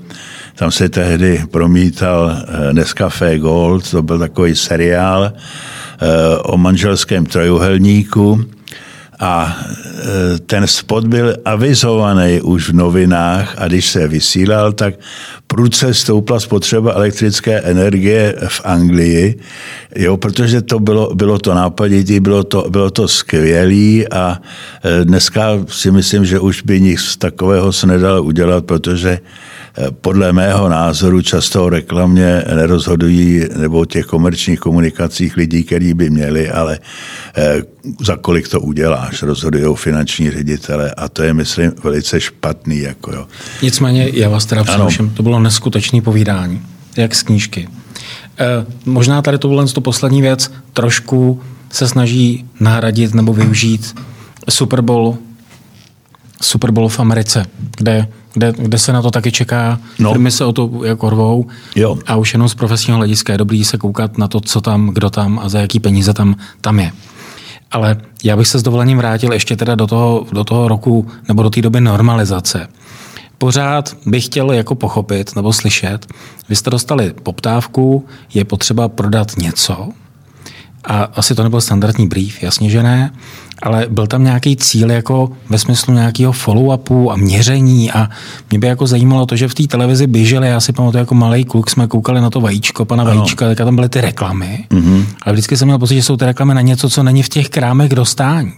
[0.55, 8.45] Tam se tehdy promítal eh, Nescafé Gold, to byl takový seriál eh, o manželském trojuhelníku
[9.21, 9.57] a
[10.35, 14.95] e, ten spot byl avizovaný už v novinách a když se vysílal, tak
[15.47, 19.41] prudce stoupla spotřeba elektrické energie v Anglii,
[19.97, 24.39] jo, protože to bylo, bylo to nápaditý, bylo to, bylo to skvělý a
[24.85, 29.19] e, dneska si myslím, že už by nic takového se nedalo udělat, protože
[29.91, 36.11] podle mého názoru často o reklamě nerozhodují nebo o těch komerčních komunikacích lidí, který by
[36.11, 36.79] měli, ale
[37.37, 37.63] eh,
[38.01, 42.79] za kolik to uděláš, rozhodují finanční ředitele a to je, myslím, velice špatný.
[42.79, 43.27] Jako jo.
[43.63, 46.63] Nicméně já vás teda přeruším, to bylo neskutečné povídání,
[46.97, 47.69] jak z knížky.
[48.39, 53.95] E, možná tady to to poslední věc trošku se snaží nahradit nebo využít
[54.51, 55.19] Super Bowl,
[56.43, 60.13] Super Bowl v Americe, kde kde, kde se na to taky čeká, no.
[60.13, 61.99] firmy se o to jako rvou jo.
[62.07, 65.11] a už jenom z profesního hlediska je dobrý se koukat na to, co tam, kdo
[65.11, 66.93] tam a za jaký peníze tam, tam je.
[67.71, 71.43] Ale já bych se s dovolením vrátil ještě teda do toho, do toho roku nebo
[71.43, 72.69] do té doby normalizace.
[73.39, 76.07] Pořád bych chtěl jako pochopit nebo slyšet,
[76.49, 79.89] vy jste dostali poptávku, je potřeba prodat něco,
[80.85, 83.11] a asi to nebyl standardní brief, jasně, že ne,
[83.63, 88.09] ale byl tam nějaký cíl jako ve smyslu nějakého follow-upu a měření a
[88.51, 91.45] mě by jako zajímalo to, že v té televizi běžely, já si pamatuju jako malý
[91.45, 93.15] kluk, jsme koukali na to vajíčko, pana ano.
[93.15, 95.05] vajíčka, tak tam byly ty reklamy, mm-hmm.
[95.23, 97.49] ale vždycky jsem měl pocit, že jsou ty reklamy na něco, co není v těch
[97.49, 98.53] krámech dostání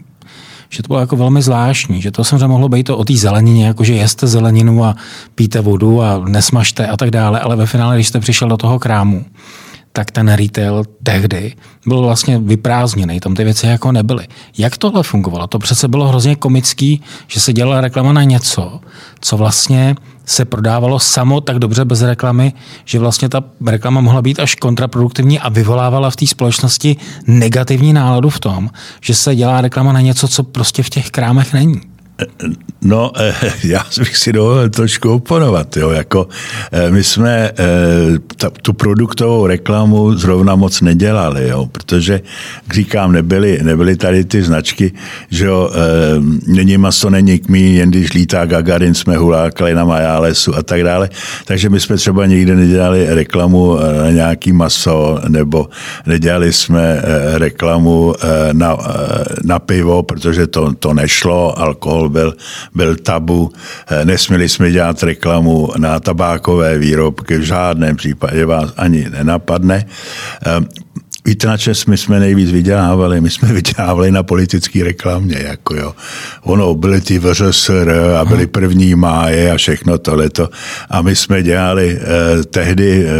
[0.72, 3.66] že to bylo jako velmi zvláštní, že to samozřejmě mohlo být to o té zelenině,
[3.66, 4.96] jako že jeste zeleninu a
[5.34, 8.78] píte vodu a nesmažte a tak dále, ale ve finále, když jste přišel do toho
[8.78, 9.24] krámu,
[9.92, 11.54] tak ten retail tehdy
[11.86, 14.26] byl vlastně vyprázdněný, tam ty věci jako nebyly.
[14.58, 15.46] Jak tohle fungovalo?
[15.46, 18.80] To přece bylo hrozně komický, že se dělala reklama na něco,
[19.20, 19.94] co vlastně
[20.26, 22.52] se prodávalo samo tak dobře bez reklamy,
[22.84, 28.30] že vlastně ta reklama mohla být až kontraproduktivní a vyvolávala v té společnosti negativní náladu
[28.30, 31.80] v tom, že se dělá reklama na něco, co prostě v těch krámech není.
[32.82, 35.76] No, eh, já bych si dovolil trošku oponovat.
[35.76, 35.90] Jo.
[35.90, 36.28] Jako,
[36.72, 42.20] eh, my jsme eh, tu produktovou reklamu zrovna moc nedělali, jo, protože,
[42.72, 44.92] říkám, nebyly, nebyly tady ty značky,
[45.30, 45.70] že jo,
[46.46, 51.10] není maso, není kmín, jen když lítá Gagarin, jsme hulákali na Majálesu a tak dále.
[51.44, 55.68] Takže my jsme třeba nikdy nedělali reklamu na nějaký maso, nebo
[56.06, 57.02] nedělali jsme
[57.34, 58.14] reklamu
[58.52, 58.78] na,
[59.44, 62.34] na pivo, protože to, to nešlo, alkohol byl,
[62.74, 63.52] byl tabu.
[63.86, 69.86] Eh, nesměli jsme dělat reklamu na tabákové výrobky, v žádném případě vás ani nenapadne.
[71.24, 73.20] Víte, na čem my jsme nejvíc vydělávali?
[73.20, 75.36] My jsme vydělávali na politické reklamě.
[75.48, 75.94] Jako jo.
[76.42, 80.48] Ono byly ty VŘSR a byly první máje a všechno tohleto.
[80.90, 83.10] A my jsme dělali, eh, tehdy eh,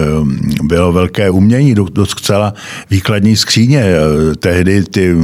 [0.63, 2.55] bylo velké umění, dost celá
[2.91, 3.83] výkladní skříně.
[3.85, 5.17] Eh, tehdy ty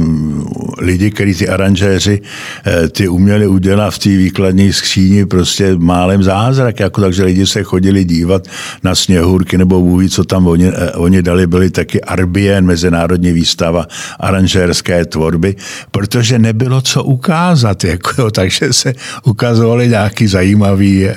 [0.79, 2.21] lidi, kteří ty aranžéři,
[2.65, 6.79] eh, ty uměli udělat v té výkladní skříni prostě málem zázrak.
[6.79, 8.47] Jako, takže lidi se chodili dívat
[8.83, 13.87] na sněhurky nebo vůví, co tam oni, eh, oni dali, byly taky Arbien, mezinárodní výstava
[14.19, 15.55] aranžérské tvorby,
[15.91, 21.13] protože nebylo co ukázat, jako, takže se ukazovaly nějaký zajímavý eh,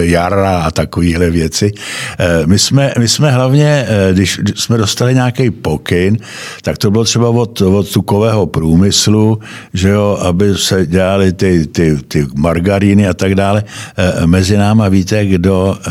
[0.00, 1.72] jara a takovéhle věci.
[2.18, 6.16] Eh, my, jsme, my jsme hlavně, eh, když jsme dostali nějaký pokyn,
[6.62, 9.38] tak to bylo třeba od, od tukového průmyslu,
[9.74, 13.64] že jo, aby se dělali ty, ty, ty margaríny a tak dále.
[13.96, 15.90] Eh, mezi náma víte, kdo eh,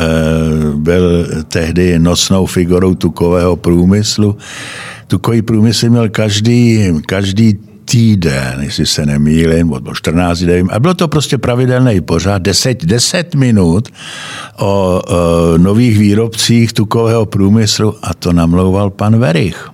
[0.74, 4.36] byl tehdy nosnou figurou tukového průmyslu?
[5.06, 11.08] Tukový průmysl měl každý, každý týden, jestli se nemýlím, nebo 14 dní, a bylo to
[11.08, 13.88] prostě pravidelný pořád, 10, 10 minut
[14.58, 19.70] o, o nových výrobcích tukového průmyslu a to namlouval pan Verich.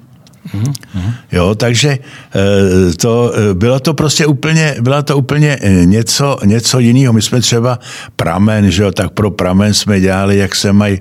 [0.55, 1.13] Mm-hmm.
[1.33, 6.79] Jo, takže eh, to, eh, bylo to prostě úplně, byla to úplně eh, něco, něco
[6.79, 7.13] jiného.
[7.13, 7.79] My jsme třeba
[8.17, 11.01] pramen, že jo, tak pro pramen jsme dělali, jak se mají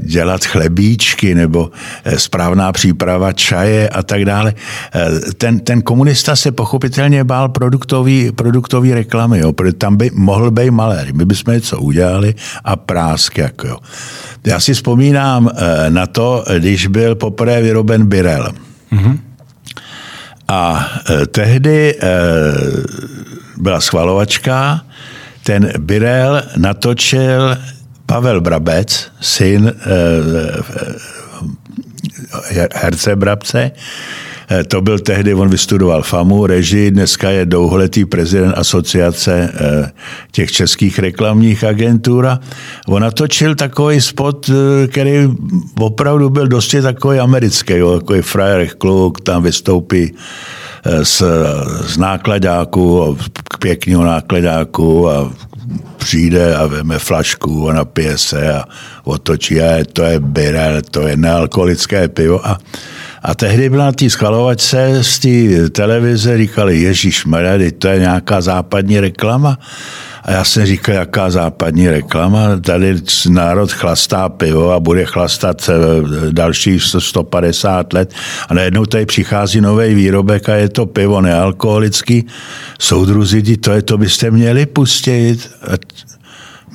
[0.00, 1.70] dělat chlebíčky nebo
[2.16, 4.54] správná příprava čaje a tak dále.
[5.38, 10.70] Ten, ten komunista se pochopitelně bál produktový, produktový reklamy, jo, protože tam by mohl být
[10.70, 11.14] malér.
[11.14, 13.76] My bychom něco udělali a prásk, jako jo.
[14.46, 15.50] Já si vzpomínám
[15.88, 18.52] na to, když byl poprvé vyroben Birel.
[18.92, 19.18] Mm-hmm.
[20.48, 22.08] A e, tehdy e,
[23.56, 24.84] byla schvalovačka,
[25.42, 27.56] ten Birel natočil
[28.06, 29.72] Pavel Brabec, syn e,
[32.74, 33.70] herce Brabce,
[34.68, 39.92] to byl tehdy, on vystudoval FAMu, režii, dneska je dlouholetý prezident asociace eh,
[40.30, 42.28] těch českých reklamních agentur.
[42.86, 45.28] On natočil takový spot, eh, který
[45.80, 50.14] opravdu byl dosti takový americký, jo, takový frajer kluk, tam vystoupí
[51.02, 51.22] z,
[51.86, 53.18] z nákladáku,
[53.50, 55.32] k pěkného nákladáku a
[55.96, 58.64] přijde a veme flašku a napije se a
[59.04, 62.58] otočí a to je birel, to je nealkoholické pivo a
[63.22, 68.40] a tehdy byla na té schvalovačce z té televize, říkali, Ježíš Maria, to je nějaká
[68.40, 69.58] západní reklama.
[70.22, 72.96] A já jsem říkal, jaká západní reklama, tady
[73.28, 78.14] národ chlastá pivo a bude chlastat eh, dalších 150 let
[78.48, 82.26] a najednou tady přichází nový výrobek a je to pivo nealkoholický.
[82.78, 85.50] Soudruzi, to je, to byste měli pustit.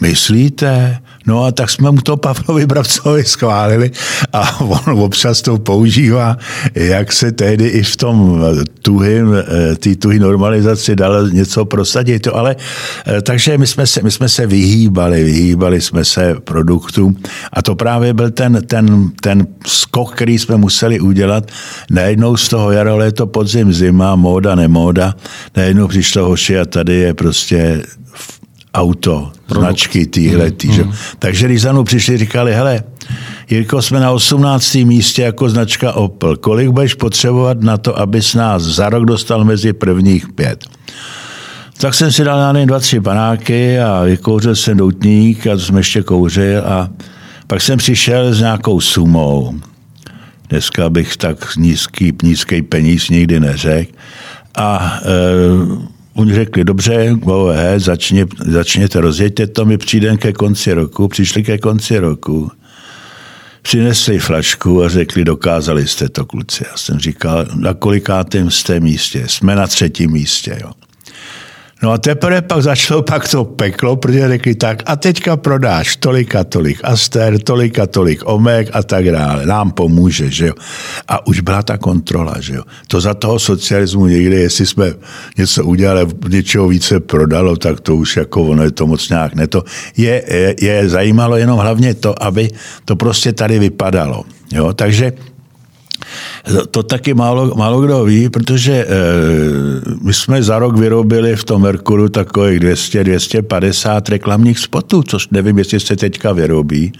[0.01, 1.02] Myslíte?
[1.27, 3.91] No a tak jsme mu to Pavlovi Bravcovi schválili
[4.33, 6.37] a on občas to používá,
[6.75, 8.41] jak se tehdy i v tom
[8.81, 9.35] tuhým,
[9.79, 12.27] té tuhý normalizaci dalo něco prosadit.
[12.27, 12.55] Ale
[13.07, 17.17] eh, takže my jsme se, my jsme se vyhýbali, vyhýbali jsme se produktům
[17.53, 21.51] a to právě byl ten, ten, ten skok, který jsme museli udělat.
[21.89, 25.15] Najednou z toho jaro, léto, podzim, zima, móda, nemóda,
[25.55, 27.81] najednou přišlo hoši a tady je prostě
[28.73, 30.51] auto, značky týhle.
[30.51, 30.93] Tý, mm, mm.
[31.19, 32.83] Takže když za mnou přišli, říkali, hele,
[33.49, 34.75] Jirko, jsme na 18.
[34.75, 36.37] místě jako značka Opel.
[36.37, 40.65] Kolik budeš potřebovat na to, abys nás za rok dostal mezi prvních pět?
[41.77, 45.59] Tak jsem si dal na něj dva, tři panáky a vykouřil jsem doutník a to
[45.59, 46.89] jsem ještě kouřil a
[47.47, 49.55] pak jsem přišel s nějakou sumou.
[50.49, 53.91] Dneska bych tak nízký, nízký peníz nikdy neřekl.
[54.55, 57.15] A e, Oni řekli, dobře,
[57.49, 61.07] ahead, začně, začněte, rozjeďte to, my přijdeme ke konci roku.
[61.07, 62.51] Přišli ke konci roku,
[63.61, 66.63] přinesli flašku a řekli, dokázali jste to, kluci.
[66.71, 69.23] Já jsem říkal, na kolikátém jste místě?
[69.27, 70.59] Jsme na třetím místě.
[70.61, 70.71] Jo.
[71.83, 76.35] No a teprve pak začalo pak to peklo, protože řekli tak, a teďka prodáš tolik
[76.35, 79.45] a tolik Aster, tolik a tolik Omek a tak dále.
[79.45, 80.53] Nám pomůže, že jo.
[81.07, 82.63] A už byla ta kontrola, že jo.
[82.87, 84.93] To za toho socialismu někdy, jestli jsme
[85.37, 89.47] něco udělali, něčeho více prodalo, tak to už jako ono je to moc nějak ne
[89.47, 89.63] to.
[89.97, 92.49] Je, je, je zajímalo jenom hlavně to, aby
[92.85, 94.23] to prostě tady vypadalo.
[94.53, 95.13] Jo, takže
[96.71, 98.87] to taky málo, málo kdo ví, protože e,
[100.01, 105.79] my jsme za rok vyrobili v tom Merkuru takových 200-250 reklamních spotů, což nevím, jestli
[105.79, 106.93] se teďka vyrobí,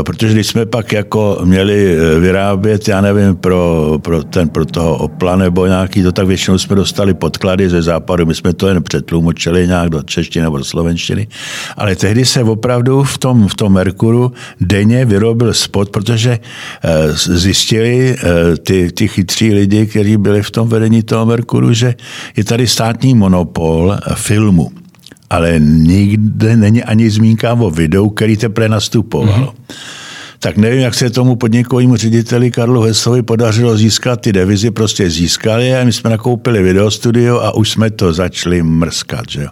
[0.00, 4.64] e, protože když jsme pak jako měli eh, vyrábět, já nevím, pro, pro, ten, pro
[4.64, 8.68] toho Opla nebo nějaký, to tak většinou jsme dostali podklady ze západu, my jsme to
[8.68, 11.28] jen přetlumočili nějak do češtiny nebo do slovenštiny,
[11.76, 16.38] ale tehdy se opravdu v tom, v tom Merkuru denně vyrobil spot, protože
[17.14, 18.16] zjistili,
[18.62, 21.94] ty, ty chytří lidi, kteří byli v tom vedení toho Merkuru, že
[22.36, 24.72] je tady státní monopol filmu.
[25.30, 29.46] Ale nikde není ani zmínka o videu, který teprve nastupovalo.
[29.46, 30.03] Mm-hmm
[30.44, 35.76] tak nevím, jak se tomu podnikovému řediteli Karlu Hesovi podařilo získat ty devizy, prostě získali
[35.76, 39.24] a my jsme nakoupili videostudio a už jsme to začali mrskat.
[39.28, 39.48] Že jo.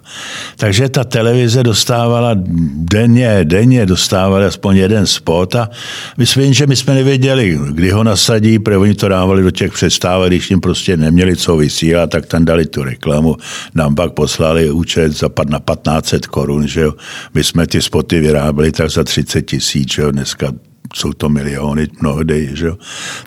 [0.57, 2.29] Takže ta televize dostávala
[2.75, 5.69] denně, denně dostávali aspoň jeden spot a
[6.17, 9.73] my jsme že my jsme nevěděli, kdy ho nasadí, protože oni to dávali do těch
[9.73, 13.37] představ, když jim prostě neměli co vysílat, tak tam dali tu reklamu,
[13.75, 16.93] nám pak poslali účet za na 1500 korun, že jo.
[17.33, 20.53] My jsme ty spoty vyráběli tak za 30 tisíc, že jo, dneska
[20.95, 22.49] jsou to miliony mnohdy.
[22.53, 22.77] Že jo?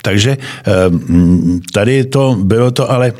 [0.03, 3.13] Takže ehm, tady to bylo to, ale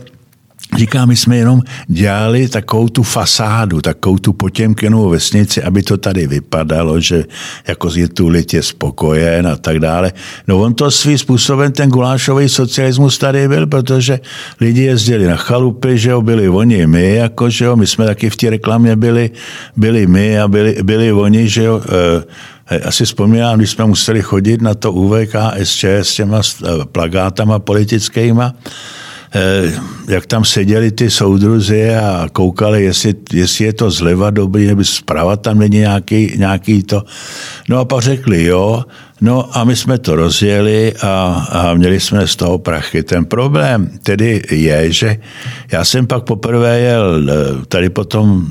[0.79, 6.27] Říká, my jsme jenom dělali takovou tu fasádu, takovou tu potěmkinovou vesnici, aby to tady
[6.27, 7.25] vypadalo, že
[7.69, 10.13] jako je tu lid je spokojen a tak dále.
[10.49, 14.21] No on to svým způsobem, ten gulášový socialismus tady byl, protože
[14.61, 18.31] lidi jezdili na chalupy, že jo, byli oni my, jako, že jo, my jsme taky
[18.31, 19.31] v té reklamě byli,
[19.77, 22.25] byli my a byli, byli oni, že jo, e,
[22.85, 26.41] asi vzpomínám, když jsme museli chodit na to UVKSČ s těma
[26.93, 28.55] plagátama politickýma,
[29.35, 29.73] Eh,
[30.09, 35.37] jak tam seděli ty soudruzi a koukali, jestli, jestli je to zleva dobrý, nebo zprava
[35.37, 37.05] tam není nějaký, nějaký to.
[37.69, 38.85] No a pak řekli jo,
[39.21, 43.03] no a my jsme to rozjeli a, a měli jsme z toho prachy.
[43.03, 45.17] Ten problém tedy je, že
[45.73, 47.35] já jsem pak poprvé jel eh,
[47.69, 48.47] tady potom,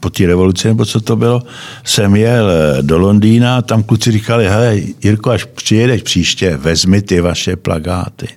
[0.00, 1.42] po té revoluci, nebo co to bylo,
[1.84, 7.20] jsem jel eh, do Londýna, tam kluci říkali, hele, Jirko, až přijedeš příště, vezmi ty
[7.20, 8.28] vaše plagáty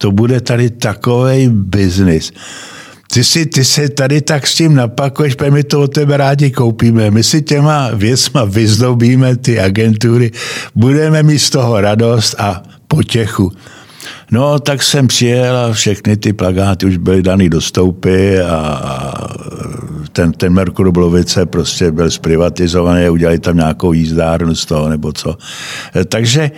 [0.00, 2.32] to bude tady takový biznis.
[3.12, 7.10] Ty si, ty se tady tak s tím napakuješ, my to od tebe rádi koupíme.
[7.10, 10.30] My si těma věcma vyzdobíme ty agentury,
[10.74, 13.52] budeme mít z toho radost a potěchu.
[14.30, 18.80] No, tak jsem přijel a všechny ty plagáty už byly daný do stoupy a
[20.12, 25.36] ten, ten Merkur Blovice prostě byl zprivatizovaný, udělali tam nějakou jízdárnu z toho nebo co.
[25.96, 26.50] Eh, takže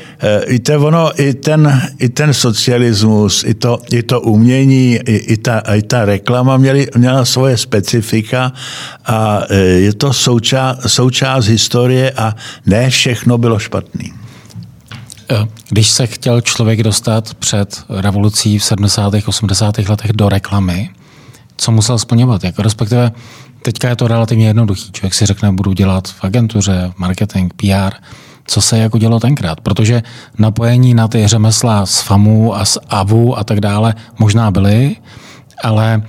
[0.47, 5.16] i, eh, to ono, i, ten, i ten socialismus, i to, i to umění, i,
[5.16, 8.53] i, ta, i ta reklama měly, měla svoje specifika
[9.07, 14.12] a eh, je to součást, součást historie a ne všechno bylo špatný.
[15.68, 19.14] Když se chtěl člověk dostat před revolucí v 70.
[19.26, 19.78] 80.
[19.78, 20.91] letech do reklamy,
[21.57, 22.45] co musel splňovat?
[22.45, 23.12] Jako respektive
[23.62, 24.93] teďka je to relativně jednoduchý.
[24.93, 27.95] Člověk si řekne, budu dělat v agentuře, marketing, PR,
[28.47, 29.61] co se jako dělo tenkrát.
[29.61, 30.03] Protože
[30.39, 34.97] napojení na ty řemesla z FAMu a z AVu a tak dále možná byly,
[35.64, 36.03] ale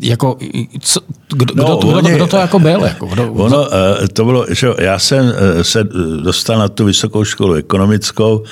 [0.00, 0.38] jako,
[0.80, 1.00] co,
[1.36, 2.84] kdo, no, kdo, to, oni, kdo, to jako byl?
[2.84, 5.84] Jako, kdo, ono, eh, to bylo, že já jsem eh, se
[6.22, 8.42] dostal na tu vysokou školu ekonomickou,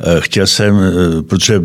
[0.00, 0.80] eh, chtěl jsem,
[1.28, 1.62] protože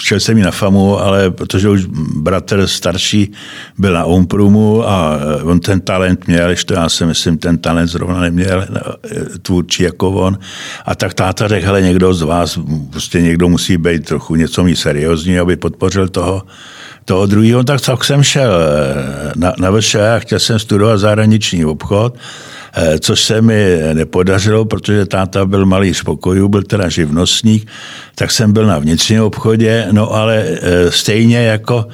[0.00, 1.84] chtěl jsem jít na FAMu, ale protože už
[2.16, 3.32] bratr starší
[3.78, 8.20] byl na Umprumu a on ten talent měl, ještě já si myslím, ten talent zrovna
[8.20, 8.66] neměl
[9.42, 10.38] tvůrčí jako on.
[10.86, 12.58] A tak táta řekl, hele, někdo z vás,
[12.90, 16.42] prostě někdo musí být trochu něco mít seriózní, aby podpořil toho,
[17.04, 21.64] toho druhého, tak, tak jsem šel eh, na, na VŠ a chtěl jsem studovat zahraniční
[21.64, 22.61] obchod, eh,
[23.00, 27.68] což se mi nepodařilo, protože táta byl malý z pokojů, byl teda živnostník,
[28.14, 31.88] tak jsem byl na vnitřním obchodě, no ale eh, stejně jako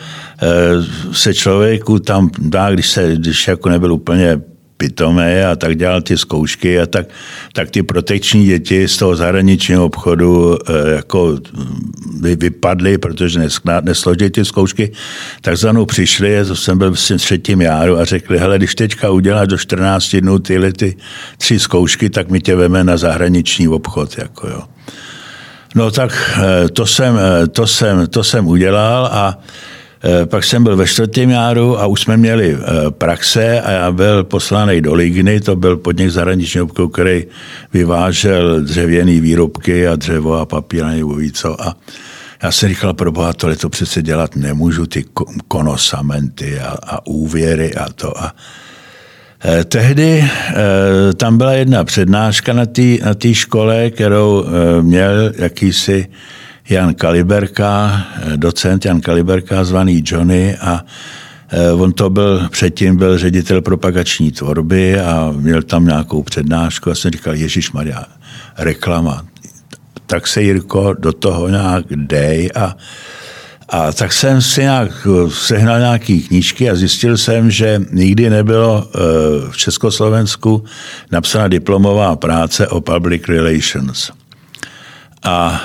[1.12, 4.41] se člověku tam dá, když, se, když jako nebyl úplně
[4.79, 7.07] pitomé a tak dělal ty zkoušky a tak,
[7.53, 11.39] tak ty protekční děti z toho zahraničního obchodu eh, jako
[12.20, 13.41] by vypadly, protože
[13.83, 14.93] nesložili ty zkoušky,
[15.41, 19.11] tak za mnou přišli, to jsem byl v třetím járu a řekli, hele, když teďka
[19.11, 20.97] uděláš do 14 dnů tyhle ty
[21.39, 24.18] tři zkoušky, tak mi tě veme na zahraniční obchod.
[24.18, 24.62] Jako jo.
[25.74, 29.39] No tak eh, to jsem, eh, to jsem, to jsem udělal a
[30.24, 34.24] pak jsem byl ve čtvrtém járu a už jsme měli eh, praxe a já byl
[34.24, 37.26] poslaný do Ligny, to byl podnik zahraničního obchodu, který
[37.72, 41.62] vyvážel dřevěné výrobky a dřevo a papír a nebo co.
[41.62, 41.76] A
[42.42, 45.05] já jsem říkal, pro boha, tohle to přece dělat nemůžu, ty
[45.49, 48.22] konosamenty a, a úvěry a to.
[48.22, 48.34] A
[49.44, 56.07] eh, Tehdy eh, tam byla jedna přednáška na té na škole, kterou eh, měl jakýsi
[56.69, 58.03] Jan Kaliberka,
[58.37, 60.85] docent Jan Kaliberka, zvaný Johnny a
[61.51, 66.95] eh, On to byl, předtím byl ředitel propagační tvorby a měl tam nějakou přednášku a
[66.95, 68.05] jsem říkal, Ježíš Maria,
[68.59, 69.25] reklama.
[70.07, 72.77] Tak se Jirko do toho nějak dej a,
[73.69, 78.99] a tak jsem si nějak sehnal nějaký knížky a zjistil jsem, že nikdy nebylo eh,
[79.51, 80.64] v Československu
[81.12, 84.11] napsána diplomová práce o public relations.
[85.23, 85.61] A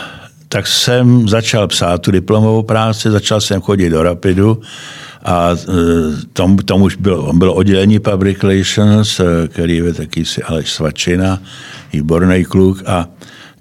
[0.54, 4.62] tak jsem začal psát tu diplomovou práci, začal jsem chodit do Rapidu
[5.26, 5.56] a e,
[6.34, 11.40] tom, tom už bylo, bylo oddělení Public Relations, e, který je taky si Aleš Svačina,
[11.94, 13.08] výborný kluk a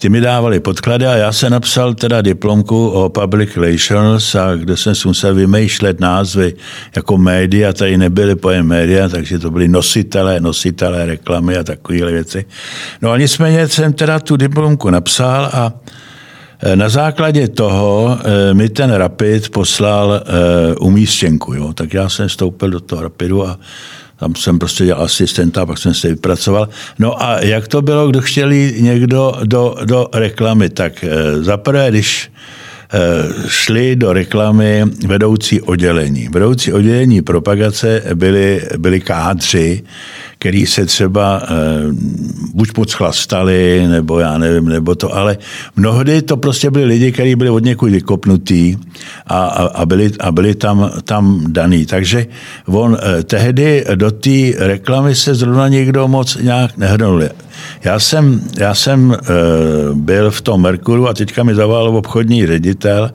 [0.01, 4.77] ty mi dávali podklady a já jsem napsal teda diplomku o public relations, a kde
[4.77, 6.55] jsem si musel vymýšlet názvy
[6.97, 12.45] jako média, tady nebyly pojem média, takže to byly nositelé, nositelé reklamy a takovéhle věci.
[13.03, 15.73] No a nicméně jsem teda tu diplomku napsal a
[16.75, 21.55] na základě toho eh, mi ten Rapid poslal eh, umístěnku.
[21.55, 21.73] Jo?
[21.73, 23.59] Tak já jsem vstoupil do toho Rapidu a
[24.17, 26.69] tam jsem prostě dělal asistenta, pak jsem se vypracoval.
[26.99, 31.05] No a jak to bylo, kdo chtěli někdo do, do reklamy, tak
[31.41, 32.31] zaprvé, když
[33.47, 36.29] šli do reklamy vedoucí oddělení.
[36.29, 39.83] Vedoucí oddělení propagace byli, byli kádři,
[40.43, 41.47] který se třeba eh,
[42.55, 45.39] buď moc chlastali, nebo já nevím, nebo to, ale
[45.77, 48.79] mnohdy to prostě byli lidi, kteří byli od někud vykopnutí
[49.27, 51.87] a, a, a byli, a byli tam, tam daný.
[51.87, 52.27] Takže
[52.67, 57.23] on eh, tehdy do té reklamy se zrovna nikdo moc nějak nehrnul.
[57.85, 59.27] Já jsem, já jsem eh,
[59.95, 63.11] byl v tom Merkuru a teďka mi zavolal obchodní ředitel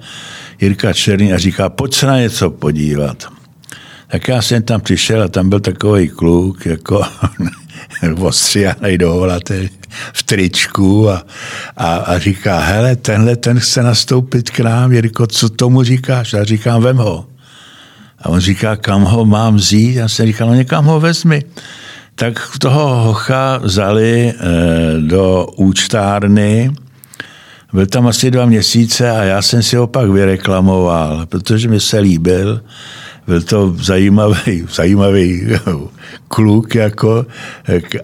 [0.62, 3.37] Jirka Černý a říká, pojď se na něco podívat.
[4.08, 7.02] Tak já jsem tam přišel a tam byl takový kluk, jako
[8.20, 9.70] ostříhanej doholatý
[10.14, 11.26] v tričku a,
[11.78, 16.34] a, a, říká, hele, tenhle ten chce nastoupit k nám, Jirko, co tomu říkáš?
[16.34, 17.26] Já říkám, vem ho.
[18.20, 19.96] A on říká, kam ho mám vzít?
[19.96, 21.44] Já jsem říkal, no někam ho vezmi.
[22.16, 24.34] Tak toho hocha vzali e,
[25.02, 26.72] do účtárny,
[27.74, 32.00] byl tam asi dva měsíce a já jsem si ho pak vyreklamoval, protože mi se
[32.00, 32.62] líbil
[33.28, 35.48] byl to zajímavý, zajímavý
[36.28, 37.26] kluk, jako,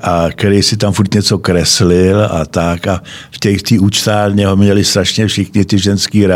[0.01, 2.87] a který si tam furt něco kreslil a tak.
[2.87, 3.01] A
[3.31, 6.27] v těch tý účtárně ho měli strašně všichni ty ženský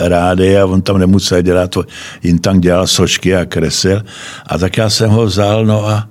[0.00, 1.84] rády a on tam nemusel dělat, to,
[2.22, 4.02] jen tam dělal sošky a kresil.
[4.46, 6.08] A tak já jsem ho vzal, no a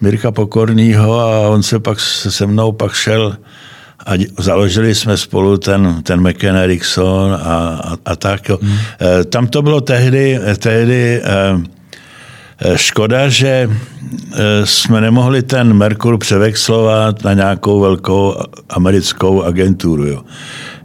[0.00, 3.36] Mirka Pokornýho a on se pak se mnou pak šel
[4.06, 8.48] a založili jsme spolu ten, ten McKen Erickson a, a, a tak.
[8.48, 8.78] Hmm.
[9.30, 11.60] Tam to bylo tehdy, tehdy eh,
[12.58, 13.70] eh, škoda, že
[14.64, 18.36] jsme nemohli ten Merkur převexlovat na nějakou velkou
[18.68, 20.06] americkou agenturu.
[20.06, 20.22] Jo.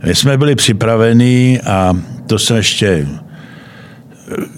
[0.05, 1.97] My jsme byli připravení a
[2.27, 3.07] to jsem ještě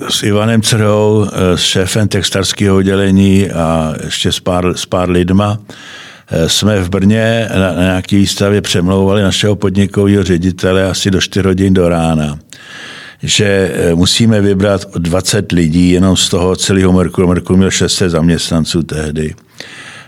[0.09, 6.08] s Ivanem Crhou, s šéfem textarského oddělení a ještě s pár, s pár lidma, Eh,
[6.47, 11.73] jsme v Brně na, na nějaké výstavě přemlouvali našeho podnikového ředitele asi do 4 hodin
[11.73, 12.39] do rána
[13.23, 17.27] že eh, musíme vybrat 20 lidí jenom z toho celého Merkuru.
[17.27, 19.35] Merkur měl 600 zaměstnanců tehdy.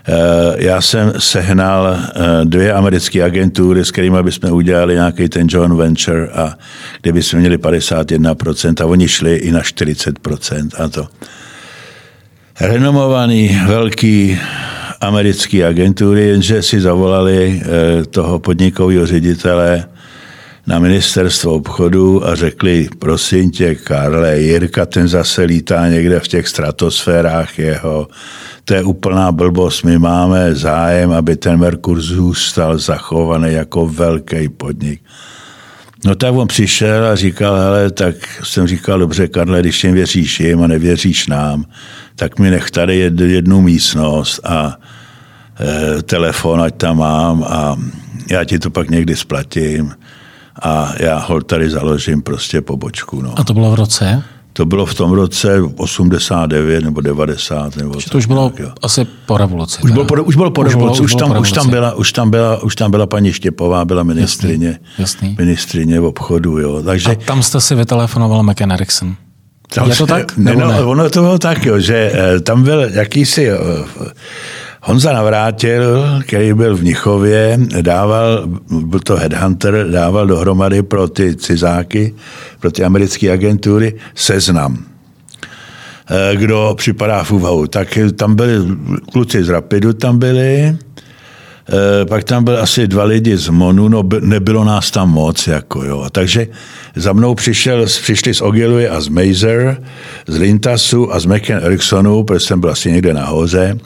[0.08, 0.12] Eh,
[0.56, 1.96] já jsem sehnal
[2.44, 6.54] dvě americké agentury, s kterými bychom udělali nějaký ten joint venture a
[7.02, 11.06] kde bychom měli 51% a oni šli i na 40% a to.
[12.60, 14.38] Renomovaný, velký
[15.02, 19.84] americké agentury, jenže si zavolali eh, toho podnikového ředitele
[20.66, 26.48] na ministerstvo obchodu a řekli, prosím tě, Karle, Jirka ten zase lítá někde v těch
[26.48, 28.08] stratosférách jeho,
[28.64, 35.00] to je úplná blbost, my máme zájem, aby ten Merkur zůstal zachovaný jako velký podnik.
[36.04, 40.40] No tak on přišel a říkal, hele, tak jsem říkal, dobře, Karle, když jim věříš
[40.40, 41.64] jim a nevěříš nám,
[42.16, 44.40] tak mi nech tady jednu místnost.
[44.44, 44.78] A
[46.02, 47.76] telefon, ať tam mám a
[48.30, 49.94] já ti to pak někdy splatím
[50.62, 53.22] a já hol tady založím prostě pobočku.
[53.22, 53.38] No.
[53.38, 54.22] A to bylo v roce?
[54.52, 57.76] To bylo v tom roce 89 nebo 90.
[57.76, 59.82] Nebo to už bylo tak, asi po revoluci.
[59.82, 62.12] Už bylo po, už bylo po už revoluci, bylo, už, tam, už, tam byla, už,
[62.12, 65.36] tam byla, už tam byla paní Štěpová, byla ministrině, jasný, jasný.
[65.38, 66.58] ministrině v obchodu.
[66.58, 66.82] Jo.
[66.82, 69.16] Takže, A tam jste si vytelefonoval McKen Erickson.
[69.74, 70.36] Tam je to tak?
[70.36, 70.80] Ne, no, ne?
[70.80, 73.56] Ono to bylo tak, jo, že eh, tam byl jakýsi eh,
[74.84, 82.14] Honza Navrátil, který byl v Nichově, dával, byl to headhunter, dával dohromady pro ty cizáky,
[82.60, 84.78] pro ty americké agentury seznam
[86.10, 87.66] eh, kdo připadá v úvahu.
[87.66, 88.54] Tak tam byli
[89.12, 90.76] kluci z Rapidu, tam byli,
[91.68, 95.84] Eh, pak tam byl asi dva lidi z Monu, no nebylo nás tam moc, jako
[95.84, 96.06] jo.
[96.12, 96.46] Takže
[96.96, 99.82] za mnou přišel, přišli z Ogilvy a z Mazer,
[100.26, 103.78] z Lintasu a z McKen Ericssonu, protože jsem byl asi někde nahoře.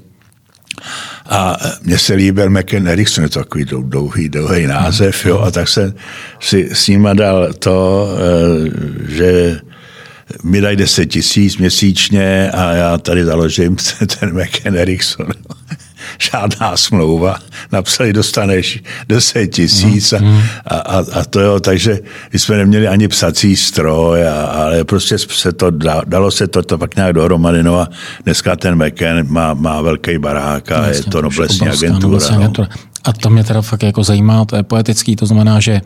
[1.28, 5.68] A mně se líbil McKen Erickson, je to takový dlouhý, dlouhý název, jo, a tak
[5.68, 5.94] jsem
[6.40, 8.70] si s nima dal to, eh,
[9.08, 9.60] že
[10.42, 13.76] mi dají 10 tisíc měsíčně a já tady založím
[14.20, 15.26] ten McKen Erickson
[16.18, 17.38] žádná smlouva,
[17.72, 20.40] napsali, dostaneš 10 tisíc a, mm.
[20.66, 21.98] a, a, a to jo, takže
[22.32, 25.70] my jsme neměli ani psací stroj, a, ale prostě se to,
[26.06, 27.88] dalo se to, to pak nějak dohromady, no a
[28.24, 32.02] dneska ten McKen má, má velký barák a Jasně, je to noblesní agentura.
[32.02, 32.40] Noblesní no.
[32.40, 32.68] agentura.
[33.04, 35.80] A to mě teda fakt jako zajímá, to je poetický, to znamená, že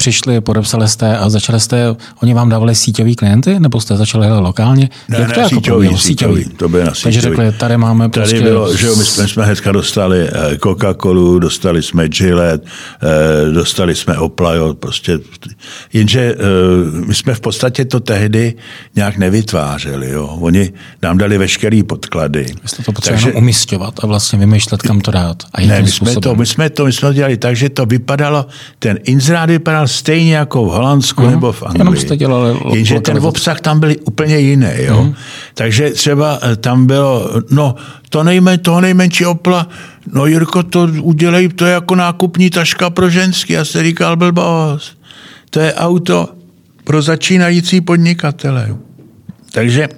[0.00, 4.40] přišli, podepsali jste a začali jste, oni vám dávali síťový klienty, nebo jste začali hledat
[4.40, 4.88] lokálně?
[5.08, 7.02] Ne, Jak ne, to jako síťový, jako síťový, síťový, to bylo na síťový.
[7.02, 8.40] Takže řekli, tady máme tady prostě...
[8.40, 12.68] bylo, že jo, my jsme, jsme hnedka dostali eh, Coca-Colu, dostali jsme Gillette,
[13.02, 15.18] eh, dostali jsme Opla, jo, prostě.
[15.92, 18.54] Jenže eh, my jsme v podstatě to tehdy
[18.96, 20.26] nějak nevytvářeli, jo.
[20.40, 20.72] Oni
[21.02, 22.46] nám dali veškerý podklady.
[22.62, 23.38] Vy jste to potřebovali Takže...
[23.38, 25.42] umistovat a vlastně vymýšlet, kam to dát.
[25.54, 27.86] A ne, my jsme, to, my jsme to, my jsme to dělali tak, že to
[27.86, 28.46] vypadalo,
[28.78, 31.30] ten inzerát vypadal stejně jako v Holandsku uh-huh.
[31.30, 31.80] nebo v Anglii.
[31.80, 34.70] Jenom jste dělali Jenže ten obsah tam byl úplně jiný.
[34.76, 34.96] Jo?
[34.96, 35.14] Uh-huh.
[35.54, 37.74] Takže třeba eh, tam bylo, no
[38.08, 39.68] to, nejmen, toho nejmenší opla
[40.12, 43.52] no Jirko, to udělej, to je jako nákupní taška pro ženský.
[43.52, 44.98] Já jsem říkal, blbost.
[45.50, 46.28] To je auto
[46.84, 48.76] pro začínající podnikatele.
[49.52, 49.88] Takže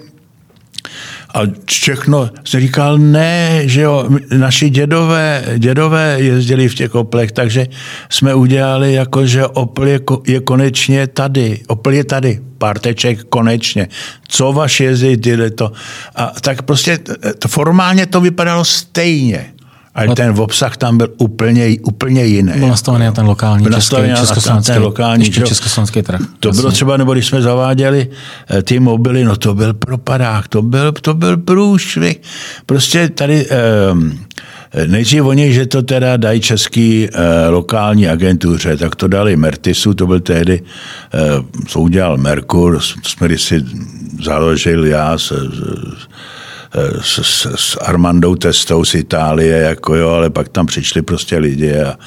[1.34, 7.66] a všechno, jsem říkal, ne, že jo, naši dědové, dědové jezdili v těch oplech, takže
[8.10, 13.88] jsme udělali jako, že Opel je, je konečně tady, Opel je tady, párteček konečně.
[14.28, 15.72] Co vaš jezdí, tyhle to.
[16.16, 16.98] A tak prostě
[17.38, 19.52] to, formálně to vypadalo stejně.
[19.94, 22.52] Ale no, ten obsah tam byl úplně, úplně jiný.
[22.56, 26.20] Byl nastavený na ten lokální byl český, československý, ten lokální, ještě československý trh.
[26.40, 26.60] To jasně.
[26.60, 28.08] bylo třeba, nebo když jsme zaváděli
[28.50, 32.20] eh, ty mobily, no to byl propadák, to byl, to byl průšvih.
[32.66, 33.46] Prostě tady
[33.92, 34.18] um,
[34.86, 40.06] Nejdřív oni, že to teda dají český eh, lokální agentuře, tak to dali Mertisu, to
[40.06, 40.62] byl tehdy,
[41.14, 41.18] eh,
[41.66, 43.64] co udělal Merkur, jsme si
[44.22, 46.08] založil já s, s,
[47.00, 51.80] s, s, s Armandou Testou z Itálie, jako jo, ale pak tam přišli prostě lidi
[51.80, 51.98] a,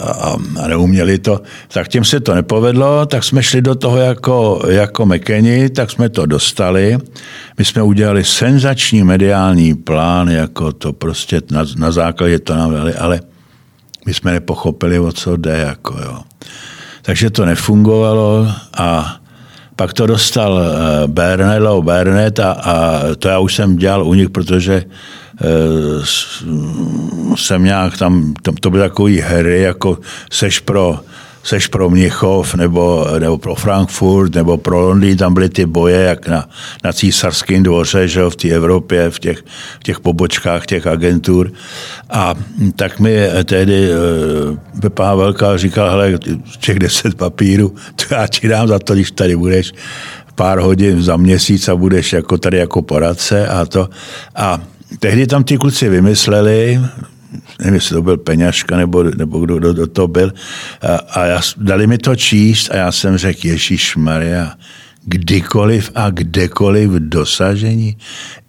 [0.00, 1.40] a, a neuměli to.
[1.68, 6.08] Tak těm se to nepovedlo, tak jsme šli do toho jako, jako mekeni, tak jsme
[6.08, 6.98] to dostali.
[7.58, 12.94] My jsme udělali senzační mediální plán, jako to prostě na, na základě to nám dali,
[12.94, 13.20] ale
[14.06, 16.18] my jsme nepochopili, o co jde, jako jo.
[17.02, 19.21] Takže to nefungovalo a
[19.76, 24.14] pak to dostal eh, Bernet, Leo Bernet a, a to já už jsem dělal u
[24.14, 26.04] nich, protože uh,
[27.36, 29.98] jsem nějak tam, to, to byly takové hry, jako
[30.32, 31.00] seš pro
[31.42, 36.28] seš pro Mnichov nebo, nebo pro Frankfurt nebo pro Londýn, tam byly ty boje jak
[36.28, 36.48] na,
[36.84, 39.38] na císařském dvoře, že jo, v té Evropě, v těch,
[39.80, 41.52] v těch pobočkách těch agentur.
[42.10, 42.34] A
[42.76, 46.18] tak mi tehdy uh, Pepa Velká říkal, hele,
[46.60, 49.72] těch deset papírů, to já ti dám za to, když tady budeš
[50.34, 53.88] pár hodin za měsíc a budeš jako tady jako poradce a to.
[54.36, 54.60] A
[54.98, 56.80] tehdy tam ty kluci vymysleli,
[57.58, 60.32] nevím, jestli to byl Peňažka nebo, nebo kdo, kdo, kdo to byl.
[60.82, 64.52] A, a já, dali mi to číst a já jsem řekl, Ježíš Maria,
[65.04, 67.96] kdykoliv a kdekoliv dosažení.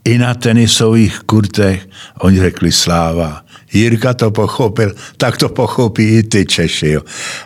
[0.06, 3.42] I na tenisových kurtech oni řekli sláva.
[3.74, 6.90] Jirka to pochopil, tak to pochopí i ty Češi.
[6.90, 7.02] Jo.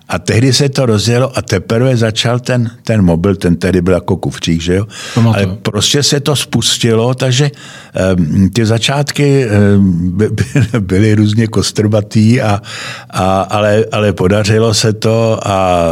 [0.10, 4.18] A tehdy se to rozjelo a teprve začal ten, ten mobil, ten tehdy byl jako
[4.18, 4.88] kufřík, že jo.
[5.26, 7.52] Ale prostě se to spustilo, takže
[8.18, 10.46] um, ty začátky um, by, by,
[10.80, 12.62] byly různě kostrbatý, a,
[13.10, 15.88] a, ale, ale podařilo se to a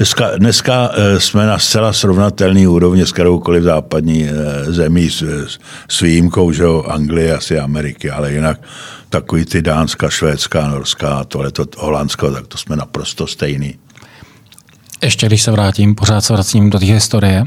[0.00, 5.24] Dneska, dneska eh, jsme na zcela srovnatelný úrovni s kteroukoliv západní eh, zemí s,
[5.88, 8.60] s výjimkou, že jo, Anglie, asi Ameriky, ale jinak
[9.10, 13.74] takový ty Dánska, Švédská, Norská, tohle to Holandsko, tak to jsme naprosto stejný.
[15.02, 17.44] Ještě když se vrátím, pořád se vracím do té historie,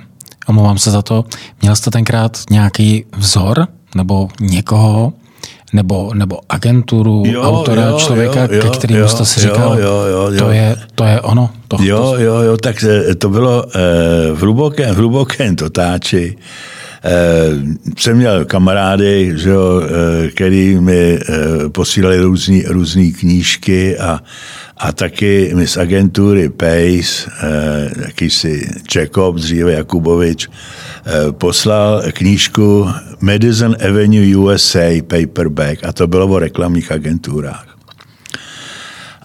[0.48, 1.26] omlouvám se za to,
[1.62, 5.14] měl jste tenkrát nějaký vzor nebo někoho,
[5.74, 10.30] nebo, nebo agenturu, jo, autora, jo, člověka, jo, ke kterému jste si říkal, jo, jo,
[10.32, 11.50] jo, to, je, to je ono.
[11.68, 12.18] To, jo, to...
[12.18, 13.80] jo, jo, tak eh, to bylo eh,
[14.32, 16.38] v hlubokém, v hlubokém totáči.
[16.38, 16.83] Eh,
[17.98, 24.20] jsem měl kamarády, že jo, eh, který mi eh, posílali různý, různý knížky a,
[24.78, 27.32] a taky mi z agentury Pace,
[28.06, 30.50] jakýsi Jacob, dříve Jakubovič,
[31.32, 32.90] poslal knížku
[33.22, 37.73] Madison Avenue USA paperback a to bylo o reklamních agenturách.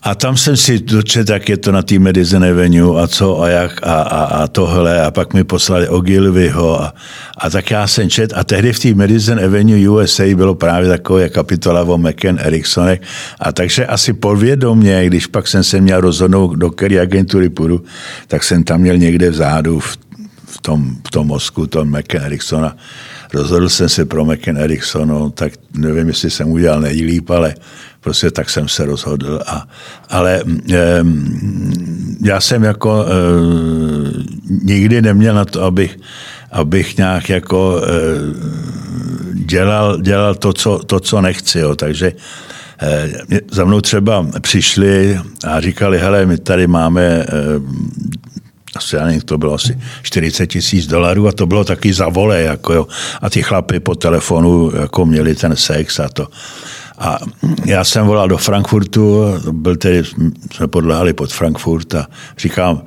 [0.02, 3.48] A tam jsem si dočet, jak je to na té Madison Avenue a co a
[3.48, 5.02] jak a, a, a tohle.
[5.02, 6.94] A pak mi poslali Ogilvyho a,
[7.38, 8.32] a tak já jsem čet.
[8.36, 13.00] A tehdy v té Madison Avenue USA bylo právě takové kapitola o McCann Ericksonech.
[13.40, 17.84] A takže asi podvědomě, když pak jsem se měl rozhodnout, do které agentury půjdu,
[18.26, 19.98] tak jsem tam měl někde vzadu v,
[20.46, 22.76] v tom, v tom mozku, tom McCann Ericksona.
[23.34, 27.54] Rozhodl jsem se pro McCann Ericksonu, tak nevím, jestli jsem udělal nejlíp, ale
[28.00, 29.40] prostě tak jsem se rozhodl.
[29.46, 29.68] A,
[30.08, 30.42] ale
[30.72, 31.04] e,
[32.22, 33.10] já jsem jako e,
[34.62, 35.98] nikdy neměl na to, abych,
[36.52, 37.88] abych nějak jako e,
[39.34, 41.58] dělal, dělal to, co, to, co nechci.
[41.58, 41.76] Jo.
[41.76, 42.12] Takže
[42.82, 43.10] e,
[43.50, 47.26] za mnou třeba přišli a říkali, hele, my tady máme e,
[48.76, 52.42] asi, já nevím, to bylo asi 40 tisíc dolarů a to bylo taky za vole,
[52.42, 52.86] jako jo.
[53.22, 56.28] A ty chlapy po telefonu jako měli ten sex a to.
[56.98, 57.18] A
[57.64, 60.04] já jsem volal do Frankfurtu, byl tedy,
[60.52, 62.06] jsme podlehali pod Frankfurt a
[62.38, 62.82] říkám,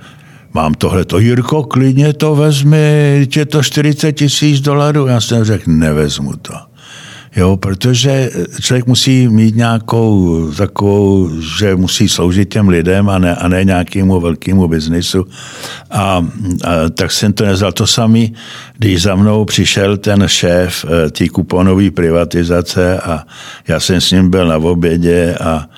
[0.53, 5.07] mám tohle to, Jirko, klidně to vezmi, je to 40 tisíc dolarů.
[5.07, 6.70] Já jsem řekl, nevezmu to.
[7.35, 13.47] Jo, protože člověk musí mít nějakou takovou, že musí sloužit těm lidem a ne, a
[13.47, 15.27] ne nějakému velkému biznisu.
[15.91, 16.27] A,
[16.63, 17.71] a tak jsem to nezal.
[17.71, 18.33] To samý,
[18.77, 23.25] když za mnou přišel ten šéf eh, té kuponové privatizace a
[23.67, 25.69] já jsem s ním byl na obědě a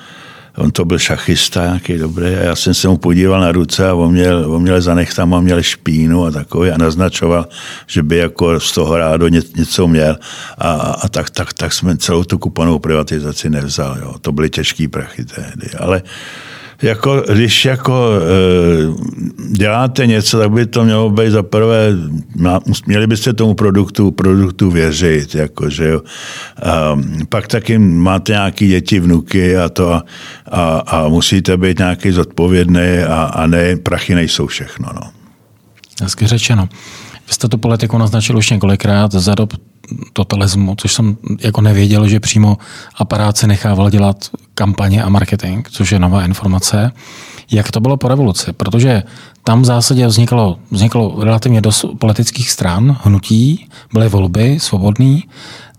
[0.57, 3.93] on to byl šachista nějaký dobrý a já jsem se mu podíval na ruce a
[3.93, 7.47] on měl, on měl zanechtama, měl špínu a takový a naznačoval,
[7.87, 10.17] že by jako z toho rádo něco měl
[10.57, 13.97] a, a tak, tak, tak jsme celou tu kuponovou privatizaci nevzal.
[14.01, 14.15] Jo.
[14.21, 16.01] To byly těžký prachy tehdy, ale
[16.81, 19.22] jako, když jako e,
[19.57, 21.89] děláte něco, tak by to mělo být za prvé,
[22.85, 26.01] měli byste tomu produktu, produktu věřit, jako, že jo.
[26.63, 26.99] A,
[27.29, 30.03] pak taky máte nějaké děti, vnuky a to a,
[30.87, 35.09] a musíte být nějaký zodpovědný a, a ne, prachy nejsou všechno, no.
[36.01, 36.69] Hezky řečeno.
[37.27, 39.53] Vy jste tu politiku naznačil už několikrát za dob
[40.13, 42.57] totalismu, což jsem jako nevěděl, že přímo
[42.95, 44.17] aparát se nechával dělat
[44.53, 46.91] kampaně a marketing, což je nová informace.
[47.51, 48.53] Jak to bylo po revoluci?
[48.53, 49.03] Protože
[49.43, 55.23] tam v zásadě vzniklo, vzniklo relativně dost politických stran, hnutí, byly volby, svobodný.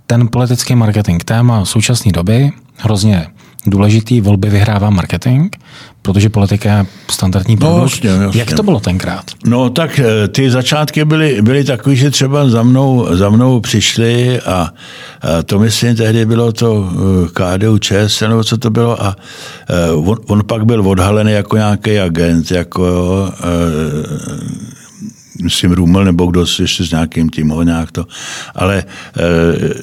[0.07, 3.27] Ten politický marketing, téma současné doby, hrozně
[3.67, 5.57] důležitý, volby vyhrává marketing,
[6.03, 7.77] protože politika je standardní produkt.
[7.77, 8.41] No, jasně, jasně.
[8.41, 9.25] Jak to bylo tenkrát?
[9.47, 14.41] No tak eh, ty začátky byly, byly takové, že třeba za mnou, za mnou přišli
[14.41, 14.71] a, a
[15.43, 19.17] to myslím tehdy bylo to eh, KDU ČS, nebo co to bylo a
[19.71, 22.85] eh, on, on pak byl odhalený jako nějaký agent, jako
[25.43, 28.07] myslím Rumel nebo kdo ještě s nějakým tím nějak to,
[28.55, 29.75] ale eh,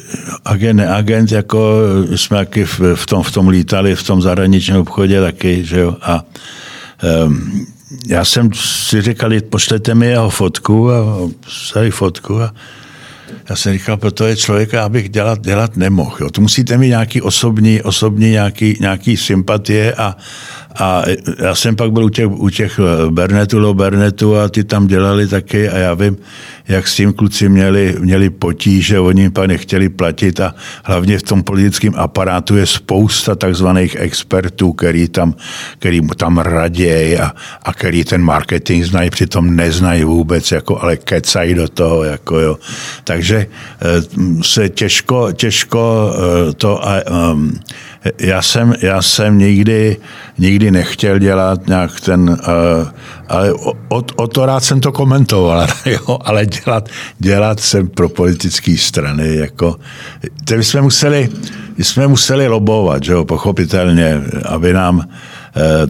[0.46, 1.76] agent, neagent, jako
[2.16, 5.96] jsme taky v, v, tom, v tom lítali, v tom zahraničním obchodě taky, že jo,
[6.02, 6.24] a
[7.04, 7.08] eh,
[8.08, 12.54] já jsem si říkal, pošlete mi jeho fotku a psali fotku a
[13.50, 16.18] já jsem říkal, proto je člověka, abych dělat, dělat nemohl.
[16.22, 16.30] Jo.
[16.30, 20.16] To musíte mít nějaký osobní, osobní nějaký, nějaký sympatie a,
[20.80, 21.04] a
[21.40, 25.28] já jsem pak byl u těch, u těch Bernetu, Lo Bernetu a ty tam dělali
[25.28, 26.18] taky a já vím,
[26.68, 31.44] jak s tím kluci měli, měli potíže, oni pak nechtěli platit a hlavně v tom
[31.44, 35.36] politickém aparátu je spousta takzvaných expertů, který tam,
[35.80, 37.32] který mu tam raději a,
[37.64, 42.04] a který ten marketing znají, přitom neznají vůbec, jako, ale kecají do toho.
[42.04, 42.58] Jako, jo.
[43.04, 43.88] Takže eh,
[44.44, 47.02] se těžko, těžko eh, to a,
[47.32, 47.60] um,
[48.20, 49.98] já jsem, já jsem nikdy,
[50.42, 52.88] nikdy nechtěl dělat nějak ten, uh,
[53.28, 56.90] ale o, o, to rád jsem to komentoval, jo, ale dělat,
[57.20, 59.76] dělat jsem pro politické strany, jako,
[60.46, 61.30] to jsme museli,
[61.78, 65.41] jsme museli lobovat, že jo, pochopitelně, aby nám Eh,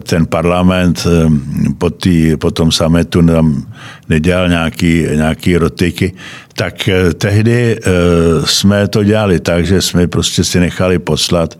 [0.02, 1.30] ten parlament eh,
[1.78, 3.66] po, tý, po tom sametu nám
[4.08, 6.14] nedělal nějaký, nějaký rotyky,
[6.54, 7.78] tak eh, tehdy
[8.44, 11.58] jsme to dělali tak, že jsme prostě si nechali poslat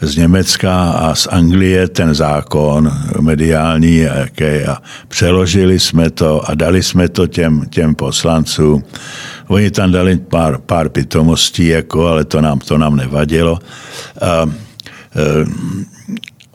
[0.00, 7.08] z Německa a z Anglie ten zákon mediální a přeložili jsme to a dali jsme
[7.08, 8.84] to těm, těm poslancům.
[9.48, 13.58] Oni tam dali pár, pár pitomostí, jako, ale to nám, to nám nevadilo.
[14.20, 14.50] A,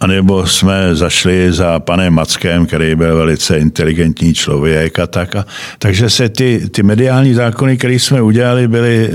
[0.04, 5.36] a nebo jsme zašli za panem Mackem, který byl velice inteligentní člověk a tak.
[5.36, 5.46] A,
[5.80, 9.10] takže se ty, ty mediální zákony, které jsme udělali, byly,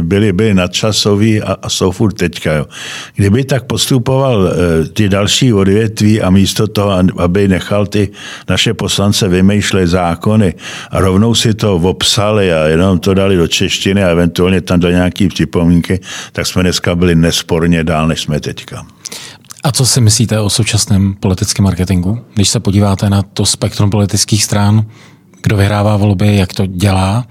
[0.00, 2.52] byly, byly nadčasový a, a jsou furt teďka.
[2.52, 2.66] Jo.
[3.14, 8.08] Kdyby tak postupoval eh, ty další odvětví a místo toho, aby nechal ty
[8.48, 10.54] naše poslance vymýšlet zákony
[10.90, 14.90] a rovnou si to obsali a jenom to dali do češtiny a eventuálně tam do
[14.90, 16.00] nějaký připomínky,
[16.32, 18.86] tak jsme dneska byli nesporně dál, než jsme teďka.
[19.62, 22.18] A co si myslíte o současném politickém marketingu?
[22.34, 24.86] Když se podíváte na to spektrum politických stran,
[25.42, 27.26] kdo vyhrává volby, jak to dělá,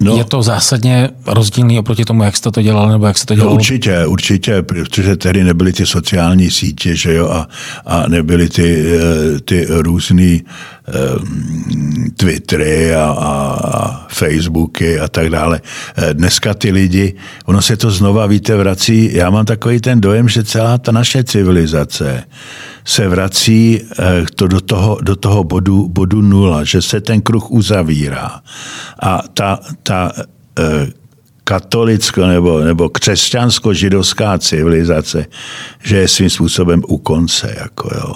[0.00, 0.16] No.
[0.16, 3.50] Je to zásadně rozdílný oproti tomu, jak jste to dělal, nebo jak se to dělalo?
[3.50, 7.48] No určitě, určitě, protože tehdy nebyly ty sociální sítě, že jo, a,
[7.86, 15.60] a nebyly ty, eh, ty různý um, Twittery a, a Facebooky a tak dále.
[15.96, 17.14] Eh, dneska ty lidi,
[17.44, 21.24] ono se to znova, víte, vrací, já mám takový ten dojem, že celá ta naše
[21.24, 22.24] civilizace
[22.84, 23.80] se vrací
[24.34, 28.40] to do toho, do toho bodu, bodu nula, že se ten kruh uzavírá.
[29.02, 30.12] A ta, ta
[31.44, 35.26] katolicko nebo, nebo křesťansko-židovská civilizace,
[35.82, 37.54] že je svým způsobem u konce.
[37.58, 38.14] Jako jo.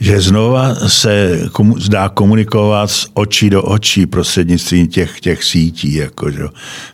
[0.00, 5.94] Že znova se komu, zdá komunikovat z očí do očí prostřednictvím těch, těch sítí.
[5.94, 6.42] Jako, že.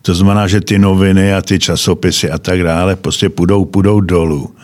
[0.02, 4.54] To znamená, že ty noviny a ty časopisy a tak dále prostě půjdou, půjdou dolů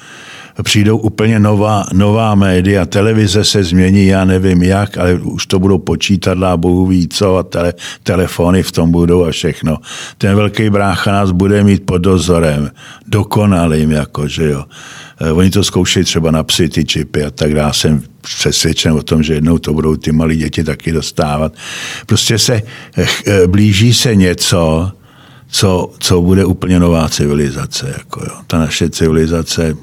[0.62, 5.78] přijdou úplně nová, nová média, televize se změní, já nevím jak, ale už to budou
[5.78, 9.78] počítadla, bohu ví co, a tele, telefony v tom budou a všechno.
[10.18, 12.70] Ten velký brácha nás bude mít pod dozorem,
[13.06, 14.64] dokonalým, jako, že jo.
[15.20, 17.74] Eh, oni to zkoušejí třeba na psy, ty čipy a tak dále.
[17.74, 21.52] Jsem přesvědčen o tom, že jednou to budou ty malí děti taky dostávat.
[22.06, 22.62] Prostě se
[23.26, 24.92] eh, blíží se něco,
[25.48, 27.94] co, co bude úplně nová civilizace.
[27.98, 28.34] Jako jo.
[28.46, 29.76] Ta naše civilizace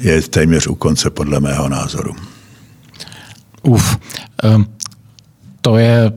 [0.00, 2.14] je téměř u konce, podle mého názoru.
[3.62, 3.98] Uf,
[4.54, 4.66] um,
[5.60, 6.12] to je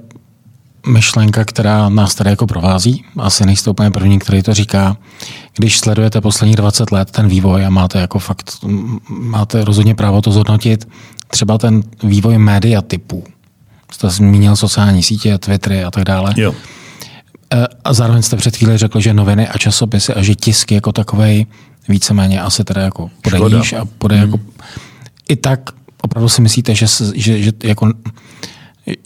[0.88, 3.05] myšlenka, která nás tady jako provází.
[3.19, 4.97] Asi nejste úplně první, který to říká.
[5.57, 8.51] Když sledujete poslední 20 let ten vývoj a máte jako fakt,
[9.09, 10.88] máte rozhodně právo to zhodnotit,
[11.27, 13.23] třeba ten vývoj média typů.
[13.91, 16.34] Jste zmínil sociální sítě, Twittery a tak dále.
[16.38, 16.55] Jo.
[17.54, 20.91] E, a zároveň jste před chvíli řekl, že noviny a časopisy a že tisky jako
[20.91, 21.45] takovej
[21.88, 24.26] víceméně asi teda jako podeníš a pode hmm.
[24.26, 24.43] jako...
[25.30, 25.70] I tak
[26.01, 26.86] opravdu si myslíte, že,
[27.16, 27.93] že, že jako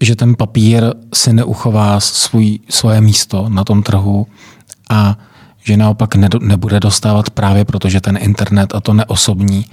[0.01, 0.83] že ten papír
[1.13, 4.27] si neuchová svůj, svoje místo na tom trhu
[4.89, 5.17] a
[5.63, 9.65] že naopak ne, nebude dostávat právě proto, že ten internet a to neosobní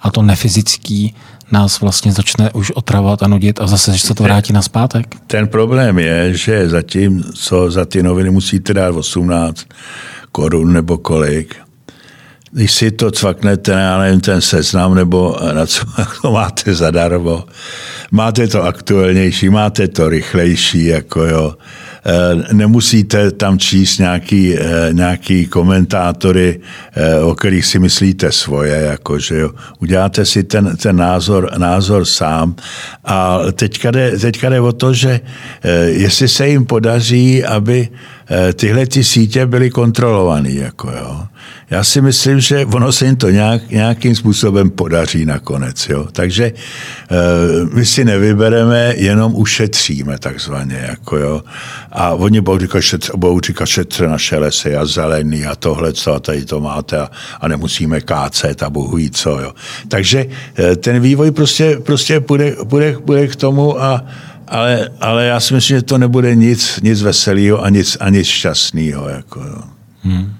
[0.00, 1.14] a to nefyzický
[1.52, 5.16] nás vlastně začne už otravovat a nudit a zase, že se to vrátí na zpátek?
[5.26, 9.66] Ten problém je, že zatím, co za ty noviny musíte dát 18
[10.32, 11.56] korun nebo kolik,
[12.52, 15.84] když si to cvaknete, já nevím, ten seznam, nebo na co
[16.22, 17.44] to máte zadarmo,
[18.10, 21.54] máte to aktuálnější, máte to rychlejší, jako jo.
[22.04, 26.60] Eh, nemusíte tam číst nějaký, eh, nějaký komentátory,
[26.94, 29.50] eh, o kterých si myslíte svoje, jako, že jo.
[29.78, 32.54] Uděláte si ten, ten názor, názor sám
[33.04, 35.20] a teďka jde, teďka jde o to, že
[35.86, 37.88] jestli se jim podaří, aby
[38.54, 41.26] tyhle ty sítě byly kontrolované, jako jo
[41.70, 45.88] já si myslím, že ono se jim to nějak, nějakým způsobem podaří nakonec.
[45.88, 46.08] Jo?
[46.12, 46.52] Takže e,
[47.74, 50.86] my si nevybereme, jenom ušetříme takzvaně.
[50.88, 51.42] Jako jo?
[51.92, 56.14] A oni budou říkat, šetře, budou říkat, šetře naše lesy a zelený a tohle, co
[56.14, 57.10] a tady to máte a,
[57.40, 59.30] a nemusíme kácet a bohu jí co.
[59.30, 59.52] Jo?
[59.88, 60.26] Takže
[60.58, 64.04] e, ten vývoj prostě, prostě půjde, půjde, půjde k tomu a
[64.50, 68.26] ale, ale já si myslím, že to nebude nic, nic veselého a nic, a nic
[68.26, 69.08] šťastného.
[69.08, 69.62] Jako, jo.
[70.02, 70.36] Hmm.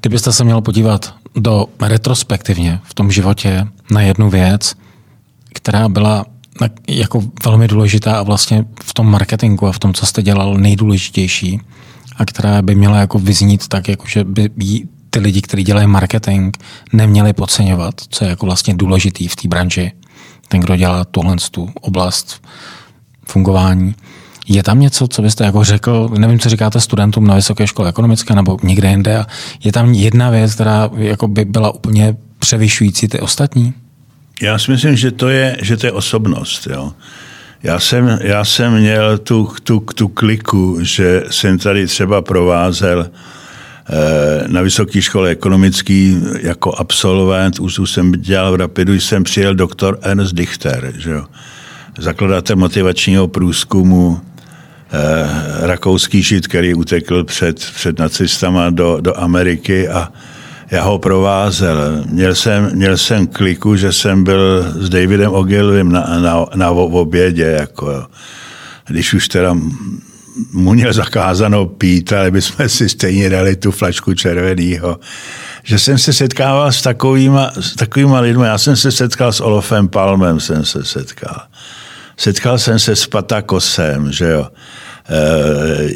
[0.00, 4.74] Kdybyste se měl podívat do retrospektivně v tom životě na jednu věc,
[5.54, 6.24] která byla
[6.88, 11.60] jako velmi důležitá a vlastně v tom marketingu a v tom, co jste dělal, nejdůležitější
[12.16, 14.50] a která by měla jako vyznít tak, jako že by
[15.10, 16.56] ty lidi, kteří dělají marketing,
[16.92, 19.92] neměli podceňovat, co je jako vlastně důležitý v té branži.
[20.48, 22.42] Ten, kdo dělá tuhle tu oblast
[23.26, 23.94] fungování.
[24.48, 28.34] Je tam něco, co byste jako řekl, nevím, co říkáte studentům na vysoké škole ekonomické
[28.34, 29.26] nebo někde jinde, a
[29.64, 33.74] je tam jedna věc, která jako by byla úplně převyšující ty ostatní?
[34.42, 36.68] Já si myslím, že to je, že to je osobnost.
[36.70, 36.92] Jo.
[37.62, 44.48] Já jsem, já jsem měl tu, tu, tu kliku, že jsem tady třeba provázel eh,
[44.48, 50.34] na vysoké škole ekonomický jako absolvent, už jsem dělal v Rapidu, jsem přijel doktor Ernst
[50.34, 51.24] Dichter, že jo,
[51.98, 54.20] zakladatel motivačního průzkumu
[54.94, 60.12] Eh, rakouský žid, který utekl před, před nacistama do, do Ameriky a
[60.70, 62.04] já ho provázel.
[62.06, 67.42] Měl jsem, měl jsem kliku, že jsem byl s Davidem Ogilvym na, na, na obědě,
[67.42, 68.06] jako,
[68.86, 69.54] když už teda
[70.52, 75.00] mu měl zakázáno pít, ale bychom si stejně dali tu flačku červeného.
[75.62, 78.46] Že jsem se setkával s takovýma, s takovýma lidmi.
[78.46, 81.40] Já jsem se setkal s Olofem Palmem, jsem se setkal.
[82.22, 84.48] Setkal jsem se s Patakosem, že jo.
[85.10, 85.88] Eh,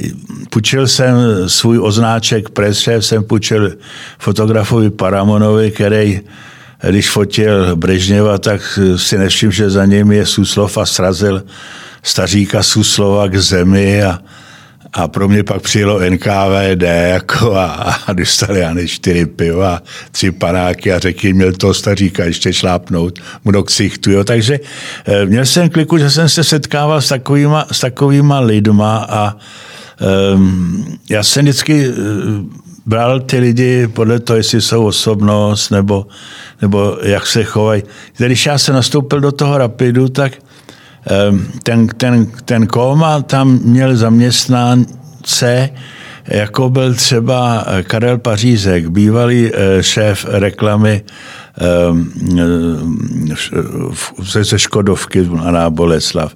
[0.51, 1.17] půjčil jsem
[1.47, 3.73] svůj oznáček presšéf, jsem půjčil
[4.19, 6.21] fotografovi Paramonovi, který
[6.89, 11.43] když fotil Brežněva, tak si nevšiml, že za ním je Suslov a srazil
[12.03, 14.19] staříka Suslova k zemi a
[14.97, 17.67] a pro mě pak přijelo NKVD jako a,
[18.07, 23.51] a dostali já čtyři piva, tři panáky a řekl měl toho staříka ještě šlápnout mu
[23.51, 24.11] do ksichtu.
[24.11, 24.25] Jo.
[24.25, 24.61] Takže
[25.05, 29.37] e, měl jsem kliku, že jsem se setkával s takovýma, s takovýma lidma a e,
[31.11, 31.93] já jsem vždycky e,
[32.87, 36.07] bral ty lidi podle toho, jestli jsou osobnost nebo,
[36.63, 37.83] nebo jak se chovají.
[38.17, 40.33] Když já jsem nastoupil do toho Rapidu, tak
[41.63, 45.71] ten, ten, ten Koma tam měl zaměstnance,
[46.29, 51.03] jako byl třeba Karel Pařízek, bývalý eh, šéf reklamy
[54.23, 56.35] ze, ze Škodovky na Boleslav.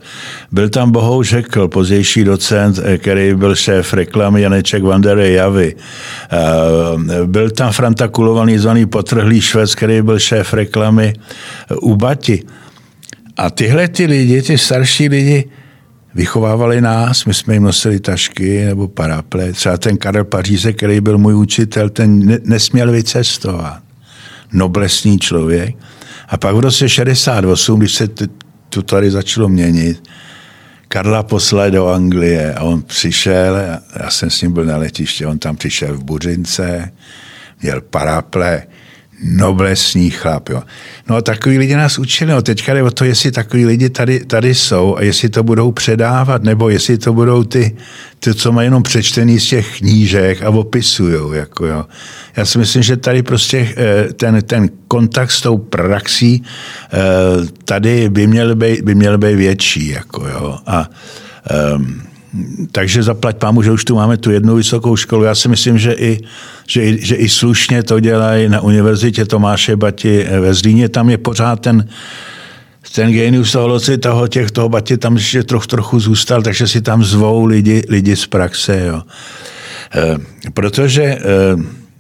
[0.53, 5.77] Byl tam Bohou Řekl, pozdější docent, který byl šéf reklamy Janeček Vandere Javy.
[7.27, 11.15] Byl tam Franta Kulovaný, zvaný potrhlý švec, který byl šéf reklamy
[11.81, 12.43] u Bati.
[13.41, 15.45] A tyhle ty lidi, ty starší lidi,
[16.15, 19.53] vychovávali nás, my jsme jim nosili tašky nebo paraple.
[19.53, 23.83] Třeba ten Karel Paříze, který byl můj učitel, ten nesměl vycestovat.
[24.53, 25.77] Noblesný člověk.
[26.29, 28.09] A pak v roce 68, když se
[28.69, 30.03] to tady začalo měnit,
[30.89, 33.57] Karla poslali do Anglie a on přišel,
[34.03, 36.93] já jsem s ním byl na letiště, on tam přišel v Buřince,
[37.63, 38.63] měl paraple,
[39.23, 40.49] noblesní chlap.
[40.49, 40.63] Jo.
[41.09, 42.33] No a takový lidi nás učili.
[42.33, 45.73] No teďka jde o to, jestli takový lidi tady, tady jsou a jestli to budou
[45.73, 47.77] předávat, nebo jestli to budou ty,
[48.21, 51.37] ty co mají jenom přečtený z těch knížek a opisují.
[51.37, 51.87] Jako jo.
[52.37, 56.43] Já si myslím, že tady prostě eh, ten, ten kontakt s tou praxí
[56.93, 56.99] eh,
[57.65, 59.89] tady by měl být, by měl být větší.
[59.89, 60.59] Jako jo.
[60.67, 60.91] A
[61.75, 62.10] um,
[62.73, 65.25] takže zaplať pámu, že už tu máme tu jednu vysokou školu.
[65.25, 66.21] Já si myslím, že i,
[66.69, 70.89] že, i, že i slušně to dělají na univerzitě Tomáše Bati ve Zlíně.
[70.89, 71.89] Tam je pořád ten,
[72.95, 76.81] ten genius toho loci, toho, těch, toho Bati tam ještě troch, trochu zůstal, takže si
[76.81, 78.83] tam zvou lidi, lidi z praxe.
[78.87, 79.03] Jo.
[79.95, 80.17] E,
[80.55, 81.19] protože, e,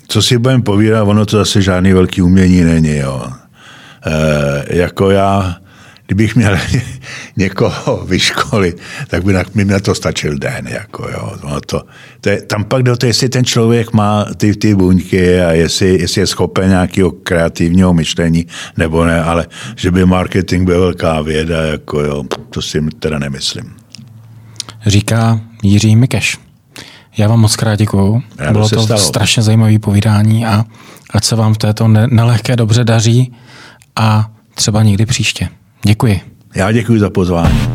[0.08, 2.96] co si budeme povídat, ono to zase žádný velký umění není.
[2.96, 3.26] Jo.
[4.06, 5.56] E, jako já
[6.10, 6.58] kdybych měl
[7.36, 10.68] někoho vyškolit, tak by na, mi na to stačil den.
[10.68, 11.32] Jako, jo.
[11.44, 11.82] No to,
[12.20, 16.00] to je, tam pak do to, jestli ten člověk má ty, ty buňky a jestli,
[16.00, 18.46] jestli je schopen nějakého kreativního myšlení
[18.76, 19.46] nebo ne, ale
[19.76, 23.74] že by marketing byl velká věda, jako, jo, to si teda nemyslím.
[24.86, 26.38] Říká Jiří Mikeš.
[27.16, 28.22] Já vám moc krát děkuju.
[28.52, 29.00] Bylo to stalo.
[29.00, 30.64] strašně zajímavé povídání a
[31.10, 33.32] ať se vám v této nelehké dobře daří
[33.96, 35.48] a třeba někdy příště.
[35.82, 36.20] Děkuji.
[36.54, 37.69] Já děkuji za pozvání.